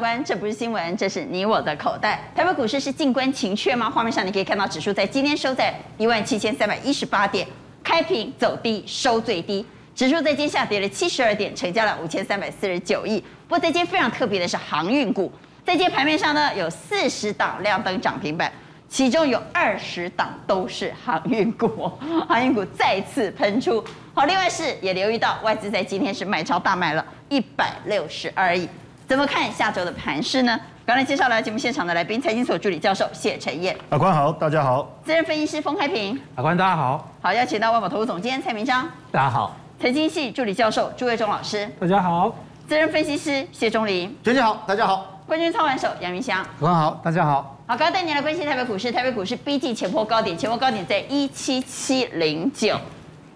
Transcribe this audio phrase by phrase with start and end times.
[0.00, 2.20] 官，这不是新闻，这是你我的口袋。
[2.34, 3.88] 台北股市是静观情阙吗？
[3.88, 7.46] 画面上你可以看到，指数在今天收在一万七千三百一十八点，
[7.84, 13.20] 开平走低收最低，指数在今天下跌了七十二点，成交了五千三百四十九亿。
[13.46, 15.30] 不过在今天非常特别的是航运股，
[15.64, 18.50] 在今天盘面上呢，有四十档亮灯涨停板，
[18.88, 21.92] 其中有二十档都是航运股，
[22.26, 23.84] 航运股再次喷出。
[24.14, 28.68] 好，另外是也留意到外资在今天是买超大卖了一百六十二亿。
[29.10, 30.56] 怎么看下周的盘势呢？
[30.86, 33.76] 刚才介绍了节目现场的来宾，财经所助理教授谢晨彦。
[33.88, 34.88] 法官好，大家好。
[35.04, 36.16] 资深分析师封开平。
[36.36, 37.10] 法官大家好。
[37.20, 38.88] 好，邀请到万宝投顾总监蔡明章。
[39.10, 39.56] 大家好。
[39.80, 41.68] 财经系助理教授朱岳忠老师。
[41.80, 42.32] 大家好。
[42.68, 44.16] 资深分析师谢钟林。
[44.22, 45.20] 娟姐好，大家好。
[45.26, 46.44] 冠军操盘手杨明香。
[46.44, 47.58] 法官好，大家好。
[47.66, 52.78] 好，刚刚带您来关心台北股市，台北股市逼近前波高点，前波高点在一七七零九，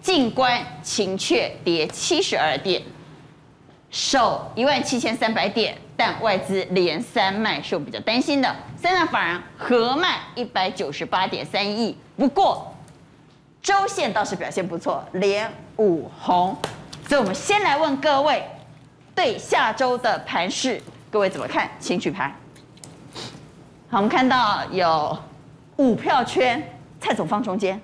[0.01, 2.81] 静观情阙跌七十二点，
[3.95, 5.77] 守一万七千三百点。
[5.97, 11.97] 但外资连三卖是我比较担心的，三大法人合卖一百九十八点三亿。
[12.17, 12.75] 不过
[13.61, 16.53] 周线倒是表现不错，连五红。
[17.07, 18.45] 所以我们先来问各位，
[19.15, 21.71] 对下周的盘势，各位怎么看？
[21.79, 22.35] 请举牌。
[23.89, 25.17] 好，我们看到有
[25.77, 26.61] 五票圈，
[26.99, 27.81] 蔡总放中间。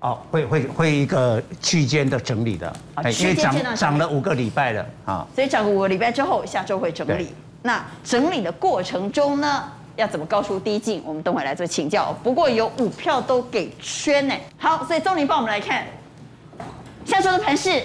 [0.00, 7.32] 哦，会会会一个区间的整理的，哎，因为涨涨了五个礼拜了啊，所以涨个五个礼拜之后，下周会整理。
[7.62, 9.64] 那整理的过程中呢，
[9.96, 11.02] 要怎么高出低进？
[11.04, 12.16] 我们等会来做请教。
[12.22, 14.34] 不过有五票都给圈呢。
[14.56, 15.84] 好，所以钟林帮我们来看
[17.04, 17.82] 下周的盘势，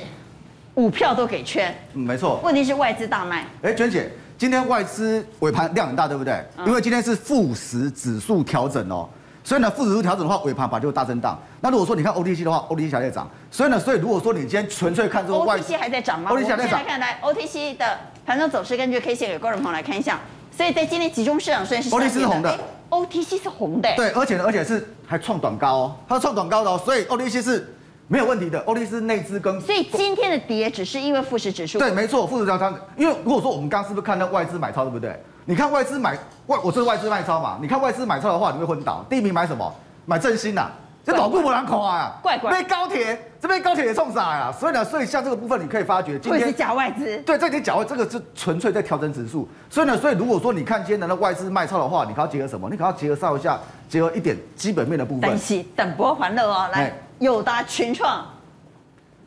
[0.76, 1.76] 五票都给圈。
[1.94, 2.40] 嗯，没错。
[2.44, 3.48] 问题是外资大卖。
[3.64, 6.46] 哎，娟姐，今天外资尾盘量很大，对不对？
[6.68, 9.10] 因为今天是富时指数调整哦。
[9.44, 11.38] 所以呢，富时数调整的话，尾盘把就大震荡。
[11.60, 13.30] 那如果说你看 OTC 的话，OTC 还在涨。
[13.52, 16.80] 所以呢，所以如果说你今天纯粹看这个外，OTC 还在涨吗？OTC 还在涨。
[16.80, 20.20] 来看来，OTC 的盘中走势根据 K 线给观众朋友来看一下。
[20.56, 22.60] 所以在今天集中市场虽然是 OTC 是红的
[22.90, 23.94] ，OTC 是红的。
[23.96, 27.76] 对，而且呢，而且是还创短高哦，它创短高的哦，所以 OTC 是
[28.08, 28.64] 没有问题的。
[28.64, 29.60] OTC 是内资跟。
[29.60, 31.80] 所以今天的跌只是因为富时指数。
[31.80, 32.74] 对，没错，富时调仓。
[32.96, 35.20] 因为如果说我们刚刚是不是看到外资买超，对不对？
[35.46, 36.18] 你看外资买
[36.48, 37.58] 外，我这是外资卖超嘛？
[37.62, 39.06] 你看外资买超的话，你会昏倒。
[39.10, 39.74] 第一名买什么？
[40.06, 40.68] 买振兴呐，
[41.06, 42.52] 这老顾不难口啊，怪怪。
[42.52, 44.52] 被高铁这边高铁也冲啥呀？
[44.52, 47.18] 所以呢，所以像这个部分，你可以发觉今天会是假外资。
[47.22, 49.48] 对，这点假外，这个是纯粹在调整指数。
[49.70, 52.70] 所以呢，所以如果说你看今天的那外资卖超的话，你可要结合什么？
[52.70, 55.22] 你可要结合上一下，结合一点基本面的部分。
[55.22, 58.26] 等息等波还乐哦，来，友达群创，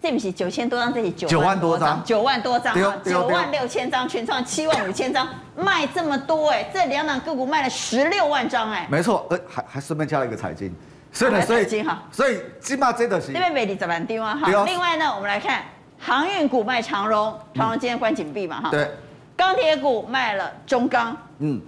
[0.06, 10.72] 这不是九千多张，这是九万多张，九万多张啊，九万六千张，全创七万五千张，卖这么多哎，这两档个股卖了十六万张哎，没错，呃，还还顺便加了一个彩金，
[11.10, 11.64] 所以呢，所以
[12.12, 14.38] 所以起码这的是，这边没你怎么丢啊？
[14.40, 15.64] 好，另外呢，我们来看
[15.98, 18.88] 航运股卖长荣，长荣今天关紧闭嘛哈，对，
[19.36, 21.60] 钢铁股卖了中钢，嗯，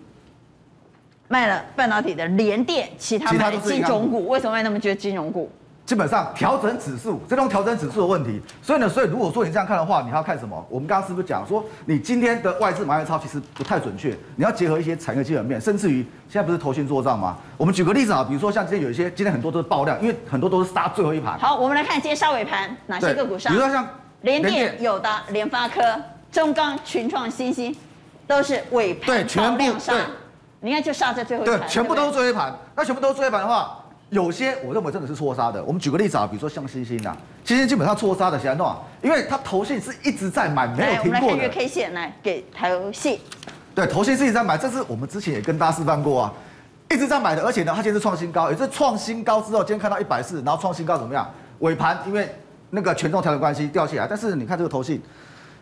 [1.27, 5.51] 卖了半导体的联电，其他卖金融股，为什么卖那么多金融股？
[5.89, 10.63] 基本上调整指数，这种调整指数的问题，所以呢，所以如果说你这样看的话，你还要看什么？
[10.69, 17.39] 我们刚刚是不是讲说，你今天的外资买卖超其实不太准确，你要结合一些产业基本面，甚至于现在不是投信做账吗？
[17.57, 21.39] 我们举个例子啊，比如说像今天有一些，今天很多都是爆量，因为很多都是杀最后一盘。
[21.39, 23.51] 好，我们来看今天杀尾盘哪些个股上？
[23.51, 23.89] 比如说像
[24.21, 25.81] 联电、友达、联发科、
[26.31, 27.75] 中钢、群创、新兴，
[28.27, 29.95] 都是尾盘爆量杀。
[30.61, 31.61] 你看就杀在最后一盘。
[31.61, 32.55] 对，全部都是最后一盘。
[32.77, 33.78] 那全部都是最后一盘的话。
[34.11, 35.63] 有些我认为真的是错杀的。
[35.65, 38.79] 我们举个例子啊，比如说像星星啊，星星基本上错杀的，谁来弄啊？
[39.03, 41.13] 因为它投信是一直在买，没有停过的。
[41.13, 43.21] 来，我们来看月 K 线，来给投信。
[43.75, 46.33] 对，投信是一直在买，这是我们之前也跟大家示范过啊，
[46.91, 47.43] 一直在买的。
[47.43, 51.29] 而且呢，它今天是创新高，也是创新高之后，今天看到一百四，然后创新高怎么样？
[51.59, 52.29] 尾盘因为
[52.71, 55.03] 那个权重调整关系掉下来，但是你看这个投信，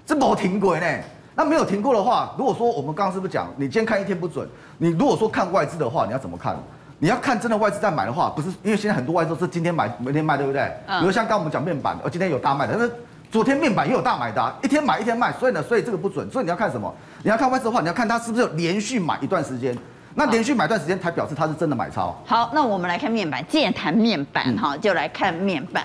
[0.06, 0.86] 这没停过呢。
[1.34, 6.56] 那没有停过的话，如果说我们刚刚是不是讲，你今天看一天不准，你如果说看外资的话，你要怎么看？
[6.98, 10.62] 你要看真的外资在买的话，不是因为现在很多外资都是今天买，明天卖，对不对？
[10.86, 11.00] 嗯。
[11.00, 12.94] 比如像刚我们讲面板，呃，今天有大卖的，但是
[13.30, 16.30] 昨天面板也有大买的，啊，一天买一天卖，所以呢，所以这个不准。
[16.30, 16.92] 所以你要看什么？
[17.22, 19.76] 你要看外资的话，你要看它是不是有连续买一段时间。
[20.14, 22.18] 那连续买一段时间才表示它是真的买超。
[22.24, 23.44] 好，那我们来看面板。
[23.46, 25.84] 既然谈面板哈，就来看面板。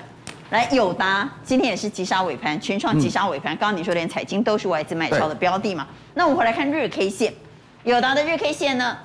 [0.51, 3.55] 来，友达今天也是急杀尾盘，群创急杀尾盘。
[3.57, 5.85] 刚刚你说连彩晶都是外资买超的标的嘛？
[6.13, 7.33] 那我们回来看日 K 线，
[7.83, 8.97] 友达的日 K 线呢？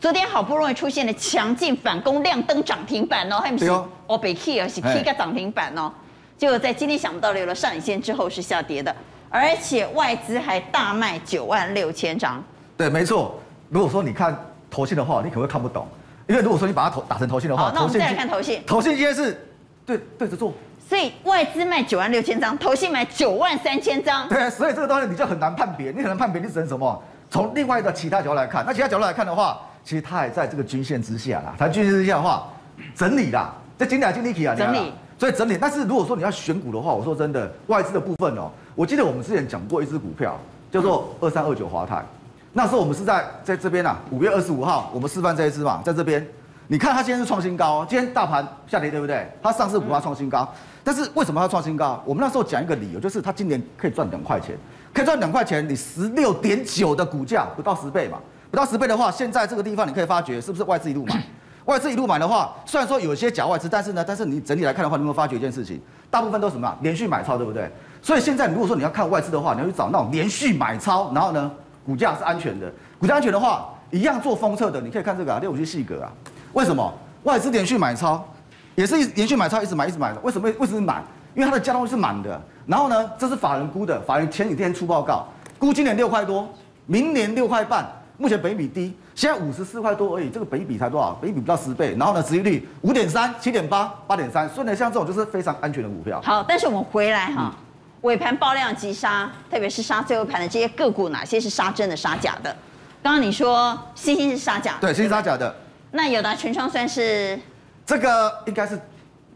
[0.00, 3.68] 昨天好不容易出现了强劲反攻，亮灯涨停板哦，还不是
[4.06, 5.92] 哦，被 K 而是 K 个涨停板哦。
[6.36, 8.94] 结果在今天想不到有了上影线之后是下跌的，
[9.28, 12.40] 而且外资还大卖九万六千张。
[12.76, 13.40] 对，没错。
[13.70, 14.38] 如果说你看
[14.70, 15.84] 投信的话，你可能会看不懂，
[16.28, 18.62] 因为如果说你把它投打成投信的话，那我们再来看投信。
[18.64, 19.48] 投信今天是
[19.84, 20.54] 对对着做，
[20.88, 24.28] 所以外资卖九万六千张，投信买九万三千张。
[24.28, 27.02] 对，所以这个东西你就很难判别，你很难判别，你只能什么？
[27.28, 31.54] 从另外一个其他角度来看，那其他角度来看的话，其实它还在这个均线之下啦。
[31.58, 32.46] 它均线之下的话，
[32.94, 34.92] 整理啦，这今天经历起啊，整理。
[35.18, 35.56] 所以整理。
[35.58, 40.38] 但是如果说你要选股的话，我说真的，外资的部分哦，我记得我们之前讲过一只股票
[40.70, 42.04] 叫做二三二九华泰，
[42.52, 46.22] 那时候我们是在在这边啊，五月二十五号我们示范这一支嘛，在这边，
[46.66, 49.26] 你看它今天是创新高，今天大盘下跌对不对？
[49.42, 50.46] 它上市股它创新高，
[50.84, 52.02] 但是为什么它创新高？
[52.04, 54.54] 我们那时候讲一个理由，就是它今年可以赚两块钱。
[54.92, 58.18] 可以赚两块钱，你十六点九的股价不到十倍嘛？
[58.50, 61.22] 不到十倍的话，现在这个地方你可以发觉是不是外资一路买？
[61.66, 65.78] 外资一路买的话，虽然说有些假外资，但是呢，但是你整体来看的话，你有没有发觉一件事情？
[66.10, 66.74] 大部分都是什么？
[66.80, 67.70] 连续买超，对不对？
[68.00, 71.50] 所以现在如果说你要看外资的话，你要去找那种连续买超，然后呢，
[71.84, 72.72] 股价是安全的。
[72.98, 76.10] 股价安全的话，一样做封测的，你可以看这个啊，六五七细格啊。
[76.54, 76.90] 为什么
[77.24, 78.26] 外资连续买超，
[78.74, 80.20] 也是连续买超，一直买一直买的？
[80.20, 80.50] 为什么？
[80.58, 81.02] 为什么买？
[81.34, 82.40] 因为它的加动是满的。
[82.66, 85.26] 然后呢，这是法人估的，法人前几天出报告，
[85.58, 86.48] 估今年六块多，
[86.86, 87.86] 明年六块半，
[88.18, 91.16] 目前本益比低，现在五十四块多而已，这个本益比才多少？
[91.20, 91.96] 本益比不到十倍。
[91.98, 96.20] 然后呢，殖利率五点三、七点八、八点三，所以呢，像这种就是非常安全的股票。
[96.22, 97.54] 好，但是我们回来哈，
[98.02, 102.54] 尾盘爆量急杀，特别是杀最后盘的这些个股，哪些是杀真的，杀假的？
[103.02, 105.54] 刚刚你说星星是杀假的，对，星星杀假的。
[105.92, 107.38] 那友达全创算是？
[107.86, 108.78] 这个应该是。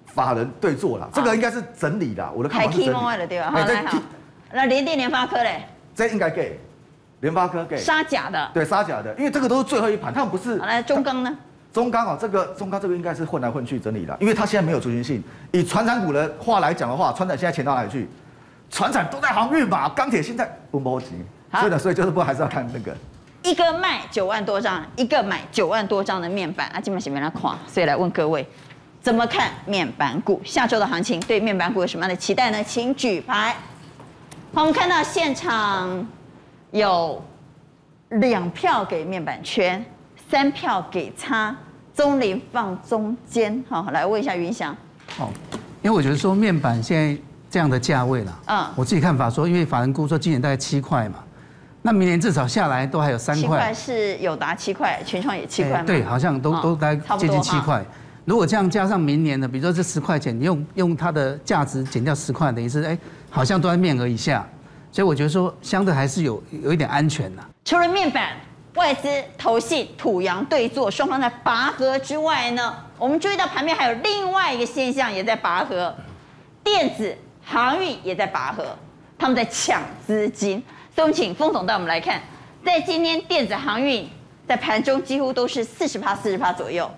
[0.05, 3.51] 法人对做了，这个应该是整理的，我的看法是整理的，对吧？
[3.51, 3.99] 好，
[4.53, 5.67] 那联电、联发科嘞？
[5.95, 6.61] 这应该给
[7.23, 10.59] 联发科给杀假的，对，杀假的，因为这个都是最后一盘，他们不是。
[10.59, 11.33] 好，来中钢呢？
[11.73, 15.23] 中钢哦，这个中钢这个应该是混来混去整理的，因为它现在没有族群性。
[15.53, 18.09] 以船产股的话来讲的话，船产现在钱到哪里去？
[18.71, 21.11] 船产都在航运嘛，钢铁现在不摸急，
[21.53, 22.93] 所以呢，所以就是不还是要看那个。
[23.45, 28.45] 一个卖九万多张，一个买九万多张的面板，啊，基本上没人垮，所以来问各位。
[29.01, 31.21] 怎么看面板股下周的行情？
[31.21, 32.63] 对面板股有什么样的期待呢？
[32.65, 33.57] 请举牌。
[34.55, 36.07] 好，我们看到现场
[36.73, 37.23] 有
[38.09, 39.85] 两票给面板圈，
[40.31, 41.55] 三票给叉，
[41.95, 43.63] 中林放中间。
[43.69, 44.75] 好，来问一下云翔。
[45.07, 45.31] 好，
[45.83, 51.17] 因为我觉得说面板现在这样的价位了，嗯，我自己看法说，因为法人估说今年大概七块嘛，
[51.83, 53.43] 那明年至少下来都还有三块。
[53.43, 55.85] 七块是友达七块，全创也七块吗？
[55.87, 57.85] 对，好像都都大概接近七块。
[58.25, 62.97] 如果这样加上明年的，比如说这十块钱，你用用它的价值减掉十块，等于是哎，
[63.29, 64.47] 好像都在面额以下，
[64.93, 67.43] 所以我觉得说相对还是有有一点安全的。
[67.65, 68.37] 除了面板、
[68.75, 69.09] 外资、
[69.39, 75.95] 投信、土洋对坐，双方在拔河之外呢，我们注意到盘面还有另外一个现象也在拔河，
[76.63, 78.77] 电子、航运也在拔河，
[79.19, 80.63] 他们在抢资金。
[80.95, 82.21] 所以我们请封总带我们来看，
[82.63, 84.07] 在今天电子航运
[84.47, 86.91] 在盘中几乎都是四十趴、四十趴左右。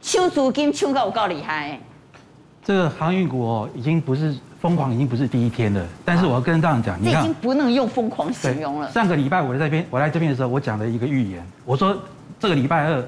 [0.00, 1.78] 抢资金抢到我告厉害，
[2.64, 5.84] 这个航运股哦，已经不是疯狂，已经不是第一天了。
[6.04, 8.90] 但是我要跟大家讲，你看，已经不能用疯狂形容了。
[8.90, 11.96] 上个礼拜我在这边，我来这边的时候，我讲了一个预言，我说
[12.38, 13.02] 这个礼拜二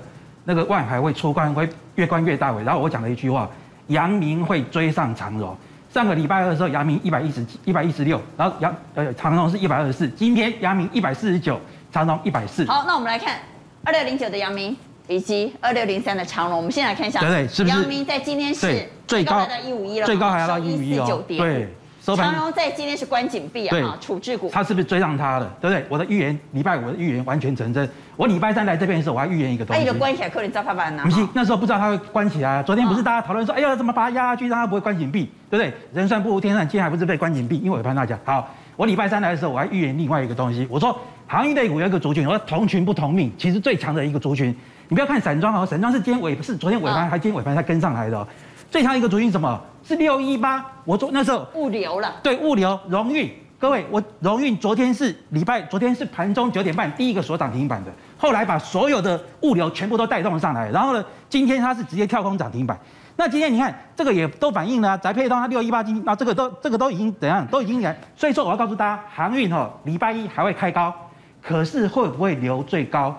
[0.44, 2.64] 那个万海会出关，会越关越大尾。
[2.64, 3.48] 然后我讲了一句话，
[3.88, 5.54] 阳明会追上长荣。
[5.92, 11.60] 上个礼拜二的时候，阳明一百一十一百一十六，然后阳呃长荣是一百二十四，今天阳明一百四十九，
[11.92, 12.64] 长荣一百四。
[12.64, 13.36] 好，那我们来看
[13.84, 14.74] 二六零九的阳明。
[15.12, 17.20] 以及二六零三的长荣，我们先来看一下。
[17.20, 17.76] 对对，是不是？
[17.76, 21.24] 阳明在今天是最高来到一五一了，最高还要到一五一哦。
[21.28, 21.68] 对，
[22.04, 24.50] 长荣在今天是关紧闭啊，处置股。
[24.50, 25.54] 他是不是追上他了？
[25.60, 25.84] 对不对？
[25.88, 27.88] 我的预言，礼拜五的预言完全成真。
[28.16, 29.82] 我礼拜三来这边的时候，我还预言一个东西。
[29.82, 31.02] 哎，就关起来，可能造反班呢？
[31.04, 32.62] 不是，那时候不知道他会关起来。
[32.62, 35.72] 昨天不是大家讨论说，哎呀，怎么把它压下去，让它不会关紧闭，对不对？
[35.92, 37.58] 人算不如天算，今天还不是被关紧闭？
[37.58, 40.66] 因为我跟大家好，我礼拜三来的时候，我还预言另外一个东西。
[40.68, 44.54] 我说，航运类股有一个族群，我说同群不同命，其实最强的一个族群。
[44.92, 48.28] 你不要看散装哦，散装是今天尾是昨天尾盘，还今天尾盘才跟上来的，哦。
[48.70, 49.58] 最强一个主因什么？
[49.82, 50.62] 是六一八。
[50.84, 53.32] 我昨那时候物流了，对物流荣运。
[53.58, 62.78] 各位，我荣运昨天是礼拜，昨天是盘中九点半第一个所涨停板的，后来把所有的物流全部都带动上来，然后呢，今天它是直接跳空涨停板。
[63.16, 67.46] 那今天你看这个也都反映了，啊，宅配通它六一八今，那这个都这个都已经怎样？
[67.46, 67.98] 都已经来。
[68.14, 70.94] 所以说我要告诉大家，航运哦，礼拜一还会开高，
[71.40, 73.18] 可是会不会留最高？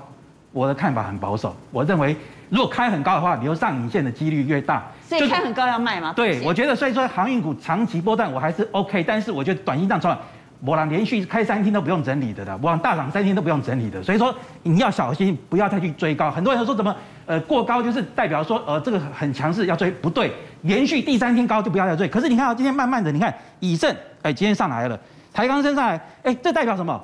[0.53, 2.15] 我的看法很保守，我认为
[2.49, 4.83] 如果开很高的话，留上影线的几率越大。
[5.05, 6.13] 所以开很高要卖吗？
[6.15, 10.15] 对，我觉得所以说航运股长期波段我还是 OK，但是我觉得短期上冲，
[10.63, 14.01] 我让连续开三天都不用整理的了，我让大涨三天都不用整理的。
[14.01, 16.31] 所以说你要小心，不要再去追高。
[16.31, 16.95] 很多人说怎么
[17.25, 20.31] 呃过高就是代表说呃这个很强势要追，不对，
[20.61, 22.07] 连续第三天高就不要再追。
[22.07, 24.99] 可是你看啊今天慢慢的，你看以盛哎今天上来了，
[25.33, 27.03] 台钢升上来，哎这代表什么？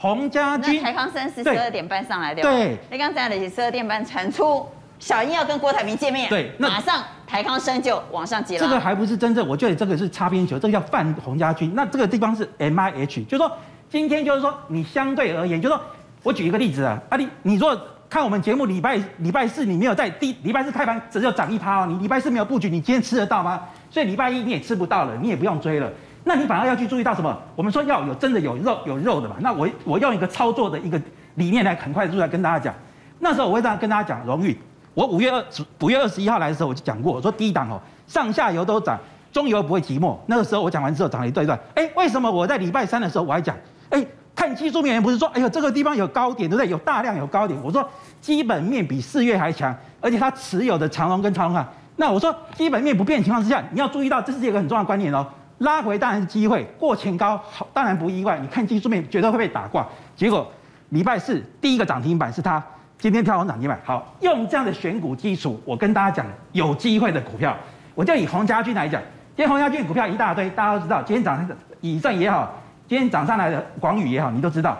[0.00, 2.40] 鸿家军，台康生是十二点半上来的。
[2.40, 4.64] 对，你刚才的十二点半传出
[5.00, 8.60] 小英要跟郭台铭见面，对，马上台康生就往上接了。
[8.60, 11.72] 这个还不是真正，我觉得这个是擦边球，这个叫犯洪家军。
[11.74, 13.52] 那这个地方是 M I H，就是说
[13.90, 15.84] 今天就是说你相对而言，就是说
[16.22, 17.76] 我举一个例子啊，啊你你若
[18.08, 23.60] 看我们节目礼拜礼拜四你没有在第礼拜四开盘只有涨一趴哦，你礼拜四没有布局，你今天吃得到吗？
[23.90, 25.90] 所以礼拜一你也吃不到了，你也不用追了。
[26.28, 27.34] 那你反而要去注意到什么？
[27.56, 29.36] 我们说要有真的有肉有肉的嘛。
[29.40, 31.00] 那我我用一个操作的一个
[31.36, 32.74] 理念来很快速来跟大家讲。
[33.18, 34.54] 那时候我会这样跟大家讲，荣誉，
[34.92, 38.98] 我五月二十五月二十一号来的时候我就讲过，我说第一档哦，上下游都涨，
[39.32, 40.18] 中游不会寂寞。
[40.26, 41.58] 那个时候我讲完之后涨了一段一段。
[41.74, 43.56] 哎，为什么我在礼拜三的时候我还讲？
[43.88, 44.06] 哎，
[44.36, 46.68] 看技术面不是说，哎呦这个地方有高点，对不对？
[46.70, 47.58] 有大量有高点。
[47.64, 47.88] 我说
[48.20, 51.66] 基本面比四月还强，而且它持有的长龙跟长荣啊。
[51.96, 55.26] 那我说基本面不变的情况之下，你要注意到这是一个很重要的观念哦。
[55.58, 58.38] 拉回当然是机会，过前高好当然不意外。
[58.38, 59.86] 你看技术面绝对会被打挂。
[60.16, 60.50] 结果
[60.90, 62.62] 礼拜四第一个涨停板是它。
[63.00, 67.56] 今天跳空涨停板，好，用这样的选股基础，我跟大家讲有机会的股票，
[67.94, 69.00] 我就以洪家军来讲。
[69.36, 71.00] 今天洪家军股票一大堆，大家都知道。
[71.02, 72.52] 今天涨的以盛也好，
[72.88, 74.76] 今天涨上来的广宇也好，你都知道。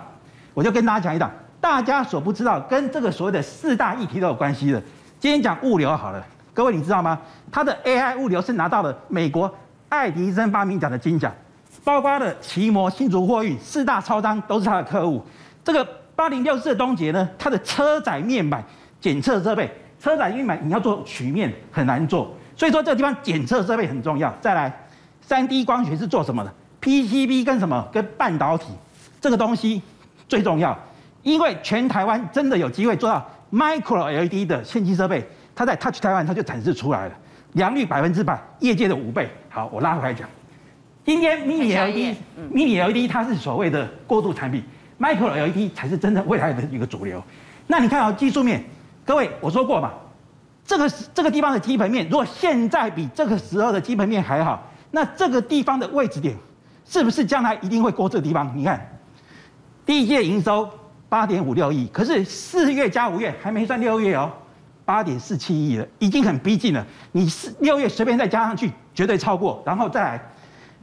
[0.52, 1.30] 我就跟大家讲一档，
[1.60, 4.82] 大家所不知道跟这个所谓的四大议题都有关系的。
[5.20, 6.20] 今天讲物流好了，
[6.52, 7.16] 各位你知道吗？
[7.52, 9.48] 它的 AI 物流是拿到了美国
[9.88, 11.34] 爱迪生发明奖的金奖，
[11.84, 15.24] 包括的奇摩、新竹货运四大超商都是他的客户。
[15.64, 15.86] 这个。
[16.18, 18.60] 八零六四的东捷呢，它的车载面板
[19.00, 24.36] 检测设备，车载面板你要做曲面很难做，所以说这个地方检测设备很重要。
[24.40, 24.84] 再来，
[25.20, 26.52] 三 D 光学是做什么的
[26.82, 27.88] ？PCB 跟什么？
[27.92, 28.66] 跟半导体
[29.20, 29.80] 这个东西
[30.26, 30.76] 最重要，
[31.22, 37.14] 因为全台湾真的有机会做到 Micro LED 的先进设备，它在 Touch 台湾它就展示出来了，
[37.54, 39.28] 良率百分之百，业界的五倍。
[39.48, 40.28] 好，我拉回来讲，
[41.04, 44.62] 今天 Mini LED，Mini LED 它是所谓的过渡产品。
[45.00, 47.22] Micro LED 才是真的未来的一个主流。
[47.68, 48.64] 那你看啊，技术面，
[49.04, 49.92] 各位我说过嘛，
[50.64, 56.36] 这个这个地方的基本面，如果现在比这个时候的基本面还好，那这个地方的位置点，
[56.84, 58.52] 是不是将来一定会过这个地方？
[58.56, 58.84] 你看，
[59.86, 60.68] 第一季营收
[61.08, 64.32] 八点五六亿，可是四月加五月还没算六月哦，
[64.88, 66.82] 八点四七亿了，已经很逼近了。
[67.12, 69.62] 你是六月随便再加上去，绝对超过。
[69.66, 70.32] 然后再来，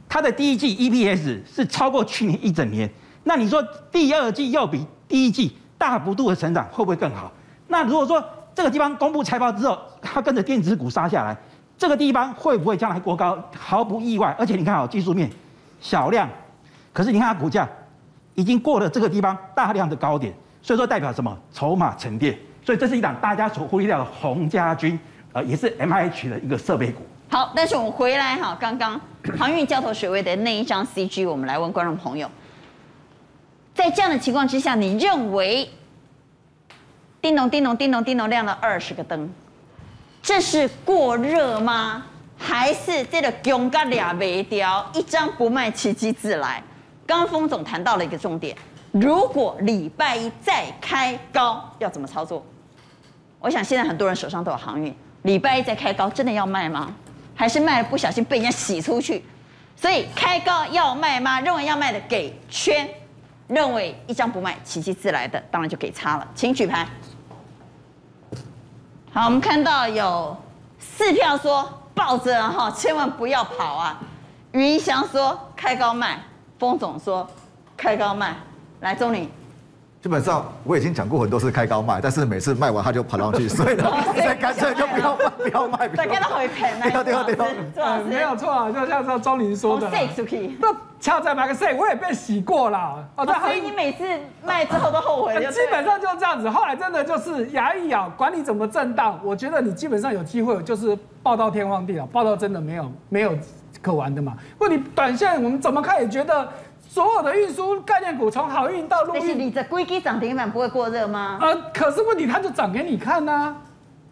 [0.08, 2.88] 它的第一季 EPS 是超过去年一整年。
[3.24, 3.60] 那你说
[3.90, 7.32] 第二季要比第一季大幅度的成长会不会更好？
[7.66, 11.36] 那如果说这个地方公布财报之后，它跟着电子股杀下来，
[11.76, 13.36] 这个地方会不会将来过高？
[13.58, 14.32] 毫不意外。
[14.38, 15.28] 而且你看好技术面
[15.80, 16.28] 小量，
[16.92, 17.68] 可是你看它股价
[18.36, 20.32] 已经过了这个地方大量的高点，
[20.62, 21.36] 所以说代表什么？
[21.52, 22.38] 筹码沉淀。
[22.66, 24.98] 所以这是一档大家所忽略掉的鸿家军，
[25.32, 27.06] 呃，也是 MIH 的一个设备股。
[27.30, 29.00] 好，但是我们回来哈，刚刚
[29.38, 32.28] 航运交投水位的那一张 CG，我们来问观众朋友。
[33.72, 35.70] 在这样的情况之下，你认为
[37.20, 39.30] 叮咚叮咚叮咚叮咚亮了二十个灯，
[40.20, 42.04] 这是过热吗？
[42.36, 46.60] 还是这个公干俩没掉，一张不卖，奇迹自来？
[47.06, 48.56] 刚刚封总谈到了一个重点，
[48.90, 52.44] 如果礼拜一再开高，要怎么操作？
[53.46, 56.92] 我想现在很多人手上都有航运，礼拜一再开高，真的要卖吗？
[57.32, 59.24] 还是卖了不小心被人家洗出去？
[59.76, 61.40] 所以开高要卖吗？
[61.40, 62.88] 认为要卖的给圈。
[63.46, 66.88] 认为一张不卖，奇迹自来的，当然就给差了，请举牌。
[69.12, 70.36] 好，我们看到有
[70.80, 74.02] 四票说抱着哈，千万不要跑啊。
[74.50, 76.18] 云翔说开高卖，
[76.58, 77.24] 封总说
[77.76, 78.34] 开高卖，
[78.80, 79.30] 来钟林。
[80.02, 85.88] 基本上我已经讲过很多次开高卖，但是每次卖完他就跑上去，所以呢，所以干脆就不要卖， 不要卖。
[85.88, 87.02] 大家都会赔呢。
[87.02, 87.34] 对对
[87.74, 89.90] 对，没有错啊，就像这钟林说的。
[90.60, 90.68] 那
[91.00, 93.04] 恰在买个 C，我也被洗过了。
[93.16, 94.04] 哦，所以你每次
[94.44, 95.34] 卖之后都后悔。
[95.50, 103.36] 基本上就是这样子，后来真的就是牙一咬，管你怎么震荡，我觉得你基本上有机会，就是爆到天荒地老，爆到真的没有没有
[103.82, 104.34] 可玩的嘛。
[104.56, 106.48] 不，你短线我们怎么看也觉得。
[106.96, 111.38] 所有的运输概念股从好运到陆运，但是你的规矩涨停板不会过热吗？
[111.42, 113.56] 呃，可是问题它就涨给你看呐、啊，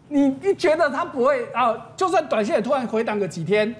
[0.07, 1.75] 你你觉得它不会啊？
[1.97, 3.75] 就算短线也突然回档个几天，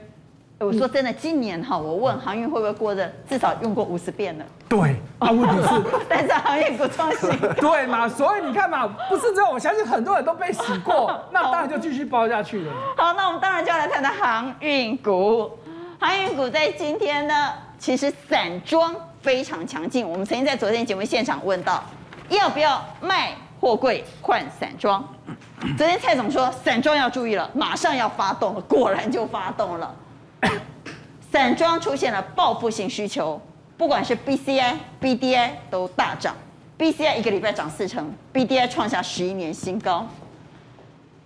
[0.58, 4.46] 我说真的，今年哈，我问航运会不会过热，至少用过五十遍了。
[4.68, 7.30] 对，啊，问题是， 但是航运股创新，
[7.62, 8.10] 对嘛？
[8.10, 12.74] 所以你看嘛，不是这样，我相信很多人都被洗过， 那当然就继续包下去了。
[12.98, 15.52] 好，那我们当然就要来谈谈航运股，
[16.00, 17.54] 航运股在今天呢？
[17.86, 21.84] 其实散装非常强劲，我们曾经在昨天节目现场问到，
[22.30, 25.08] 要不要卖货柜换散装？
[25.78, 29.96] 昨天蔡总说散装要注意了，马上要发动了，果然就发动了。
[31.32, 33.40] 散装出现了报复性需求，
[33.78, 36.36] 不管是 BCI、BDI 都大涨
[36.80, 40.08] ，BCI 一个礼拜涨四成，BDI 创下十一年新高。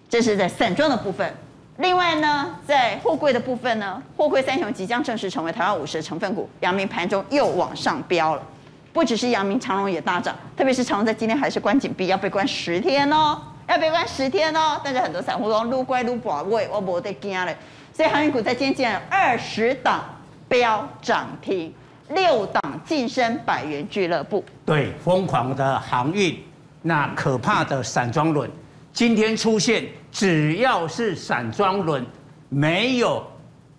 [0.09, 1.33] 这是在散装的部分。
[1.79, 8.43] 另外呢，在货柜的部分呢，货柜三雄即将正式成为台湾五十的成分股，阳明盘中又往上飙了。
[8.91, 14.81] 不只是阳明、长荣也大涨，特别是长荣在今天还是关紧闭，要被关十天哦，要被关十天哦。
[14.83, 17.55] 但是很多散户都撸乖撸宝位，我不得惊了。
[17.93, 20.03] 所以航运股在今天竟然有二十档
[20.49, 21.73] 飙涨停，
[22.09, 24.43] 六档晋升百元俱乐部。
[24.65, 26.37] 对，疯狂的航运，
[26.81, 28.51] 那可怕的散装轮，
[28.91, 32.05] 今天出现，只要是散装轮，
[32.49, 33.25] 没有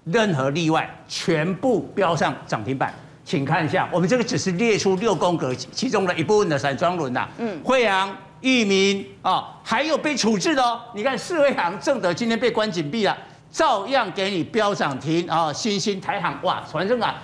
[0.04, 2.94] 任何例外，全部标上涨停板。
[3.22, 10.80] 请看一下，我们这个只是列出六宫格其中的一部分的散装轮呐，嗯，惠阳、裕民啊，还有被处置的哦。
[10.94, 13.16] 你看四维行、正德今天被关紧闭了，
[13.52, 15.52] 照样给你标涨停啊！
[15.52, 17.22] 新兴、台行哇，反正啊，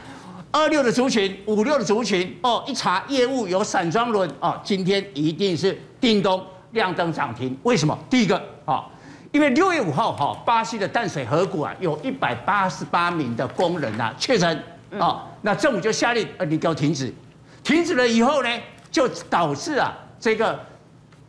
[0.53, 6.41] 二六的族群、五六的族群哦，一查业务有散装轮哦，今天一定是叮咚
[6.73, 7.57] 亮灯涨停。
[7.63, 7.99] 为什么？
[8.09, 8.85] 第一个啊，
[9.33, 14.63] 因为六月五号哈，巴西的淡水河谷啊，有一百八十八名的工人啊确诊。
[15.01, 17.13] 啊，那政府就下令，呃，你给我停止，
[17.65, 18.49] 停止了以后呢，
[18.89, 20.59] 就导致啊这个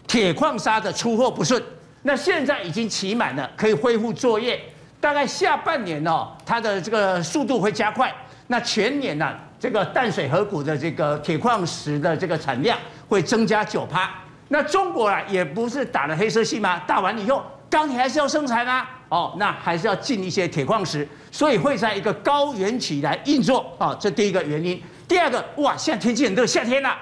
[0.05, 1.61] 铁矿砂的出货不顺。
[2.03, 4.61] 那现在已经期满了，可以恢复作业。
[5.01, 8.13] 大概下半年哦，它的这个速度会加快。
[8.45, 12.77] 那全年呢、啊，这个淡水河谷的这个铁矿石的这个产量
[13.09, 14.11] 会增加九趴。
[14.49, 16.81] 那中国啊，也不是打了黑色系吗？
[16.87, 18.89] 打完以后，钢铁还是要生产啊。
[19.09, 24.81] 哦，那还是要进一些铁矿石，所以会在一个高原起来运作啊，这第一个原因。
[25.07, 26.93] 第二个，哇，现在天气很热，夏天了。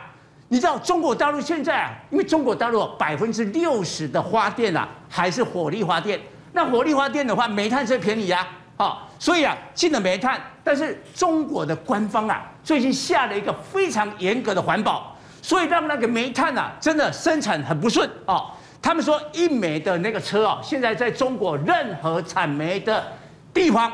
[0.50, 6.22] 你知道中国大陆现在啊，因为中国大陆百分之六十的发电啊还是火力发电，
[6.52, 8.48] 那火力发电的话，煤炭最便宜啊，
[8.78, 15.14] 啊，所以啊进了煤炭，但是中国的官方啊最近下了一个非常严格的环保，
[15.46, 18.46] 所以让那个煤炭啊真的生产很不顺啊。
[18.82, 23.04] 他们说，一煤的那个车啊，现在在中国任何产煤的
[23.54, 23.94] 地方，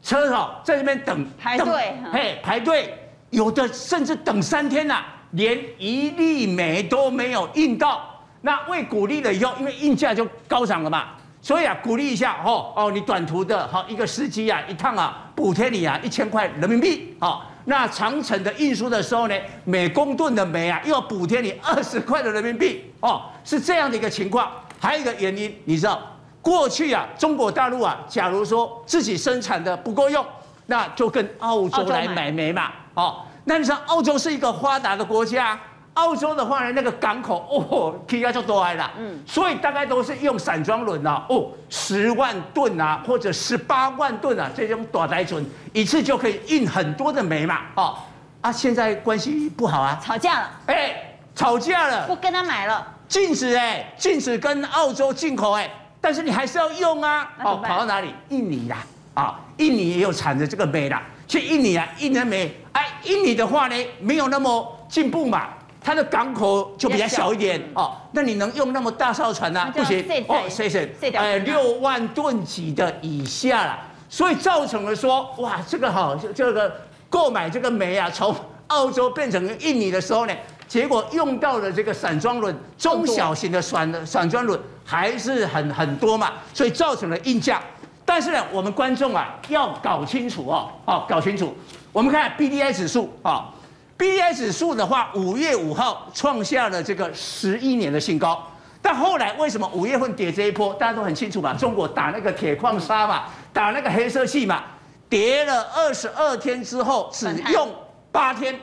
[0.00, 2.96] 车哦在这边等排队，嘿排队，
[3.30, 8.00] 有的甚至等三天呐，连一粒煤都没有运到。
[8.40, 11.08] 那为鼓励了以后，因为运价就高涨了嘛，
[11.40, 17.48] 所以啊鼓励一下哦哦，你短途的哈一个司机啊一趟啊补贴你啊一千块人民币啊。
[17.64, 24.50] 那长城的运输的时候呢，每公吨的煤啊，又要补贴你二十块的人民币哦，是这样的一个情况。
[24.80, 26.00] 还有一个原因，你知道，
[26.40, 30.24] 过去啊，中国大陆啊，假如说自己生产的不够用，
[30.66, 35.58] 那就跟澳洲来买煤嘛，哦，那你说澳洲是一个发达的国家。
[35.94, 47.98] 澳洲的话呢，那个港口哦，气压就多来了，嗯，所以大概都是用散装轮啊，哦，十万吨啊，或者十八万吨啊，这种短台船一次就可以运很多的煤嘛，哦，
[48.40, 58.14] 啊，现在关系不好啊，吵架了，哎、欸，吵架了，不跟他买了，禁止哎、欸，禁止跟澳洲进口哎、欸，但是你还是要用啊，哦，跑到哪里？
[58.30, 58.78] 印尼啦，
[59.12, 65.48] 啊、哦，印尼也有产的这个煤啦，去印尼啊，印尼煤，哎，印尼的话呢，没有那么进步嘛。
[65.84, 69.72] 它的港口就比较小一点哦，那你能用那么大艘船呢、啊？
[69.74, 70.88] 不行哦，谢谢。
[71.14, 76.72] 哎，六万吨级的以下了，所以造成了说，哇，这个好，这个
[77.10, 78.34] 购买这个煤啊，从
[78.68, 80.32] 澳洲变成印尼的时候呢，
[80.68, 87.60] 结果用到的这个散装轮，中小型的散散装轮还是很很多嘛，所以造成了硬价。
[88.04, 91.52] 但是呢，我们观众啊要搞清楚哦，哦，搞清楚。
[91.92, 93.52] 我们看 BDI 指数啊。
[94.02, 98.44] BDI 指数的话，五月五号创下了这个十一年的新高，
[98.82, 100.74] 但后来为什么五月份跌这一波？
[100.74, 104.64] 大家都很清楚嘛，中国打那个铁矿砂嘛，打那个黑色系嘛，
[105.08, 107.72] 跌了二十二天之后，只用
[108.10, 108.58] 八天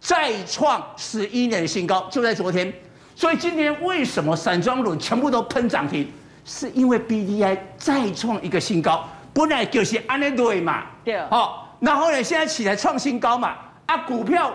[0.00, 2.72] 再创十一年的新高，就在昨天。
[3.14, 6.10] 所以今天为什么散装轮全部都喷涨停？
[6.44, 13.54] 是因为 BDI 再创一个新高，本来就是安内对嘛，对，好，然后呢，现在起来创新高嘛，
[13.86, 14.52] 啊，股票。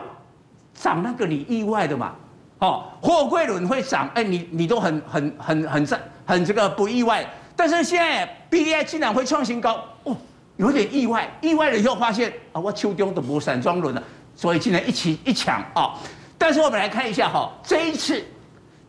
[0.78, 2.14] 涨那个你意外的嘛？
[2.60, 7.28] 哦，货柜轮会涨，哎，你你都很很很很在很这个不意外。
[7.56, 10.16] 但是现在 B D I 竟然会创新高，哦，
[10.58, 11.30] 有点意外。
[11.42, 14.04] 意外了以后发现啊，我秋冬都没散装轮了，
[14.36, 15.94] 所以竟然一起一抢啊。
[16.38, 18.24] 但是我们来看一下哈，这一次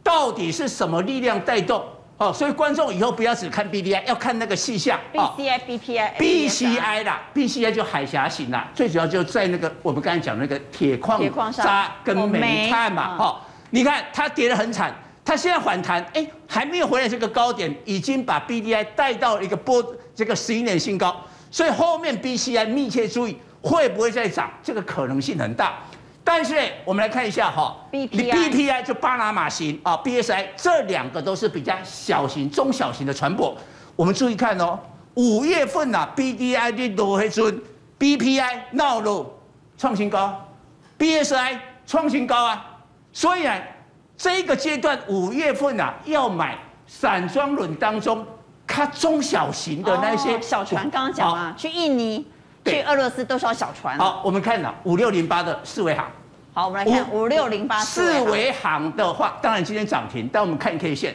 [0.03, 1.83] 到底是什么力量带动？
[2.19, 4.99] 哦，所以观众以后不要只看 B D I，要看那个细项。
[5.13, 13.17] B C I B P I B C I 啦，B C I 就海峡型啦，最主要就在那个我们刚才讲那个铁矿砂跟煤炭嘛。
[13.17, 14.93] 哈，你看它跌得很惨，
[15.25, 19.81] 它现在反弹，哎，还没有回来这个高点，已经把 B D I 带到一个波
[20.13, 25.79] 这个十一年新高，所以后面 B C I 密切注意会不会再涨，这个可能性很大。
[26.31, 33.55] 但是我们来看一下哈，BPI 就巴拿马型啊，BSI 这两个都是比较小型、中小型的船舶。
[33.97, 34.79] 我们注意看哦，
[35.15, 37.59] 五月份呐，BDI 的多黑尊
[37.99, 39.25] ，BPI 闹了
[39.79, 40.39] 创新高
[40.99, 42.77] ，BSI 创新高啊。
[43.11, 43.55] 所以呢，
[44.15, 48.25] 这个阶段五月份啊，要买散装轮当中
[48.67, 52.27] 它中小型的那些、哦、小船，刚刚讲啊，去印尼、
[52.67, 53.97] 去俄罗斯都是要小船。
[53.99, 56.07] 好，我们看了五六零八的四维航。
[56.59, 61.15] 好，我们来看五六零八四维航的话，当然今天涨停，但我们看 K 线，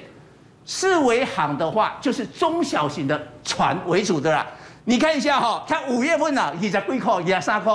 [0.63, 4.47] 四维航的话就是中小型的船为主的啦。
[4.85, 7.73] 你看一下哈、哦，它五月份啊，二十几块，二十三块，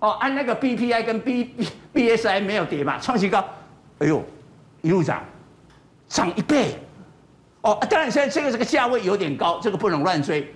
[0.00, 3.38] 哦，按那个 BPI 跟 B B BSI 没有跌嘛，创新高，
[4.00, 4.20] 哎呦，
[4.82, 5.22] 一路涨，
[6.08, 6.76] 涨一倍，
[7.60, 10.52] 哦，当然现在这个这个价位有点高，这个不能乱追，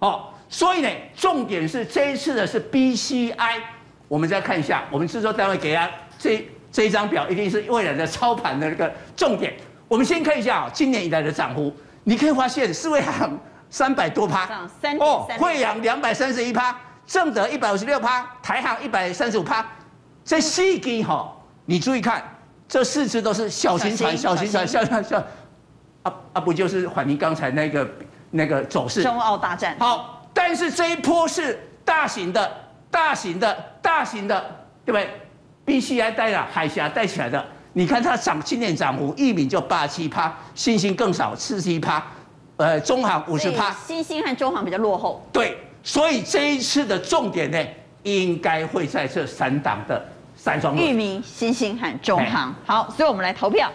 [0.00, 3.62] 哦，所以呢，重点是这一次的是 BCI。
[4.12, 9.54] 我们再看一下，我们制作单位给他这这一张表，一定是未来的操盘的那个重点。
[9.88, 14.46] 我们先看一下啊，今年以来的涨幅，你可以发现四位行三百多趴，
[15.00, 19.66] 哦，慧洋两百三十一趴，正德一百五十六趴，台行一百三十五趴。
[20.22, 22.22] 这四支哈，你注意看，
[22.68, 25.24] 这四只都是小型船，小型船，小小小，
[26.02, 27.90] 啊啊，不就是反映刚才那个
[28.30, 29.02] 那个走势？
[29.02, 29.74] 中澳大战。
[29.78, 32.58] 好，但是这一波是大型的。
[32.92, 34.40] 大型的、大型的，
[34.86, 35.10] 对不对
[35.66, 42.02] ？BCI 带了海峡带起来的，你看它涨，今年涨幅，裕民就八七趴，新兴更少，四七趴，
[42.56, 45.24] 呃，中航五十趴，新兴和中航比较落后。
[45.32, 47.58] 对，所以这一次的重点呢，
[48.04, 50.04] 应该会在这三档的
[50.36, 50.76] 散装。
[50.76, 52.54] 裕民、新兴和中航。
[52.64, 53.70] 好，所以我们来投票，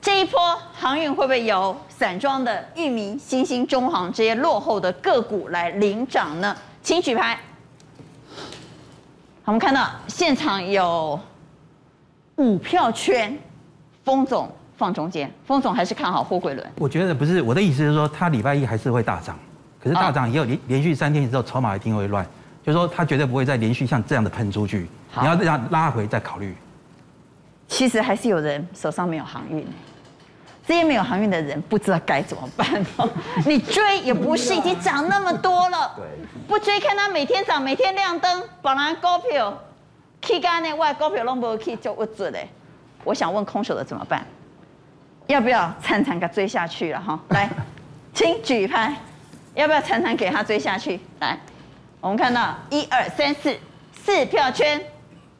[0.00, 6.56] 这一波航运会不会由散装的裕民、新兴、中航这些落后的个股来领涨呢？
[6.82, 7.38] 请举牌。
[9.44, 11.18] 好，我们看到现场有
[12.36, 13.36] 五票圈，
[14.04, 15.28] 封总放中间。
[15.44, 16.64] 封总还是看好货柜轮？
[16.76, 19.36] 我觉得不是，我的意思是说，他礼拜一还是会大涨，
[19.82, 22.24] 可是大涨也有连连续三天之后，筹码一定会乱，
[22.64, 24.86] 就是说他绝对不会再连续像这样的喷出去。
[25.20, 26.54] 你要这样拉回再考虑。
[27.66, 29.66] 其实还是有人手上没有航运。
[30.72, 33.06] 这些没有航运的人不知道该怎么办哦。
[33.44, 35.94] 你追也不是，已经涨那么多了。
[36.48, 39.62] 不追看它每天涨，每天亮灯，本来股票
[40.22, 42.48] ，K 干呢外股票拢无去就不准嘞。
[43.04, 44.26] 我想问空手的怎么办？
[45.26, 47.20] 要不要惨惨给追下去了哈？
[47.28, 47.50] 来，
[48.14, 48.96] 请举牌，
[49.54, 50.98] 要不要惨惨给他追下去？
[51.20, 51.38] 来，
[52.00, 53.54] 我们看到一二三四
[53.92, 54.82] 四票圈，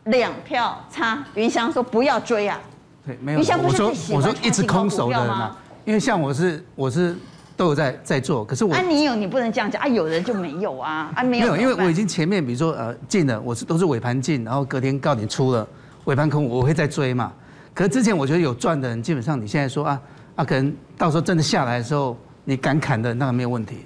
[0.05, 1.25] 两票差。
[1.35, 2.61] 云翔说不要追啊。
[3.07, 3.38] 对，没有。
[3.38, 7.17] 我说我说一直空手的人嘛，因为像我是我是
[7.57, 11.53] 都有在在做，可是我啊你有你不能这样讲啊，有人就没有啊啊没有。
[11.53, 15.67] 没有，因为我已经前面比如说呃进了，我是都是尾盘进，然后隔天告点出了
[16.05, 17.33] 尾盘空，我会再追嘛。
[17.75, 20.01] 可是之前我觉得有赚的人，基本上你现在说啊
[20.37, 23.79] 啊，可能到时候真的下来的时候，你敢砍的那个没有问题。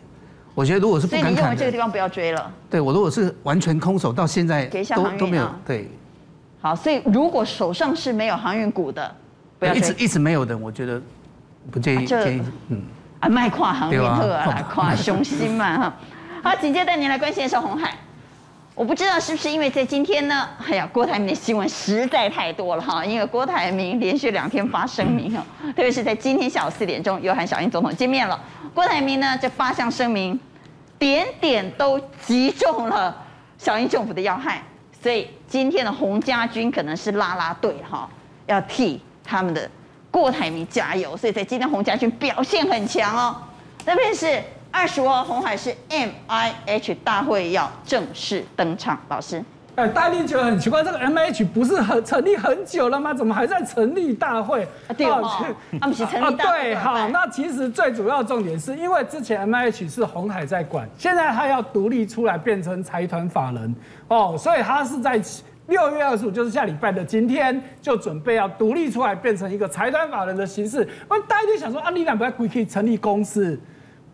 [0.55, 2.53] 我觉得如果是不敢砍的，所以你认为这个地方不要追了？
[2.71, 5.91] 对，我如果是完全空手到现在都都没有对。
[6.67, 9.15] 好，所以如果手上是没有航运股的，
[9.57, 11.01] 不要一直一直没有的，我觉得
[11.71, 11.99] 不建议。
[11.99, 12.83] 啊、建议嗯，
[13.21, 15.95] 啊，卖跨航运特啊，跨雄心嘛哈。
[16.43, 17.95] 好，紧接着带您来关心的是红海。
[18.75, 23.05] 我不知道是不是因为在今天呢，哎呀，郭台铭的新闻实在太多了哈。
[23.05, 28.37] 因为郭台铭连续两天发声明哈，特别是在今天下午四点钟又和小英总统见面了。
[28.75, 30.37] 郭台铭呢，这八项声明
[30.99, 33.17] 点点都击中了
[33.57, 34.61] 小英政府的要害。
[35.07, 38.11] 所以今天的洪家军可能是拉拉队哈，
[38.47, 39.71] 要替他们的
[40.11, 41.17] 郭台铭加油。
[41.17, 43.41] 所以在今天洪家军表现很强哦。
[43.85, 49.41] 特别是二十五号红海是 MIH 大会要正式登场，老师。
[49.77, 53.13] 哎，大家觉得很奇怪，这个 MIH 不是很成立很久了吗？
[53.13, 54.67] 怎么还在成立大会？
[54.89, 55.23] 啊，对哦，
[55.79, 56.63] 他们是成立大会。
[56.63, 63.75] 对，好，那其实最主要重点是因为之前 MIH 是红海在管，现在他要独立出来变成财团法人
[64.09, 65.21] 哦，所以他是在
[65.67, 70.89] 六月二十五，就是下礼拜的今天，就准备要独立出来变成一个财团法人的形式。
[71.07, 73.61] 那大家就想说，啊，你两百可以成立公司？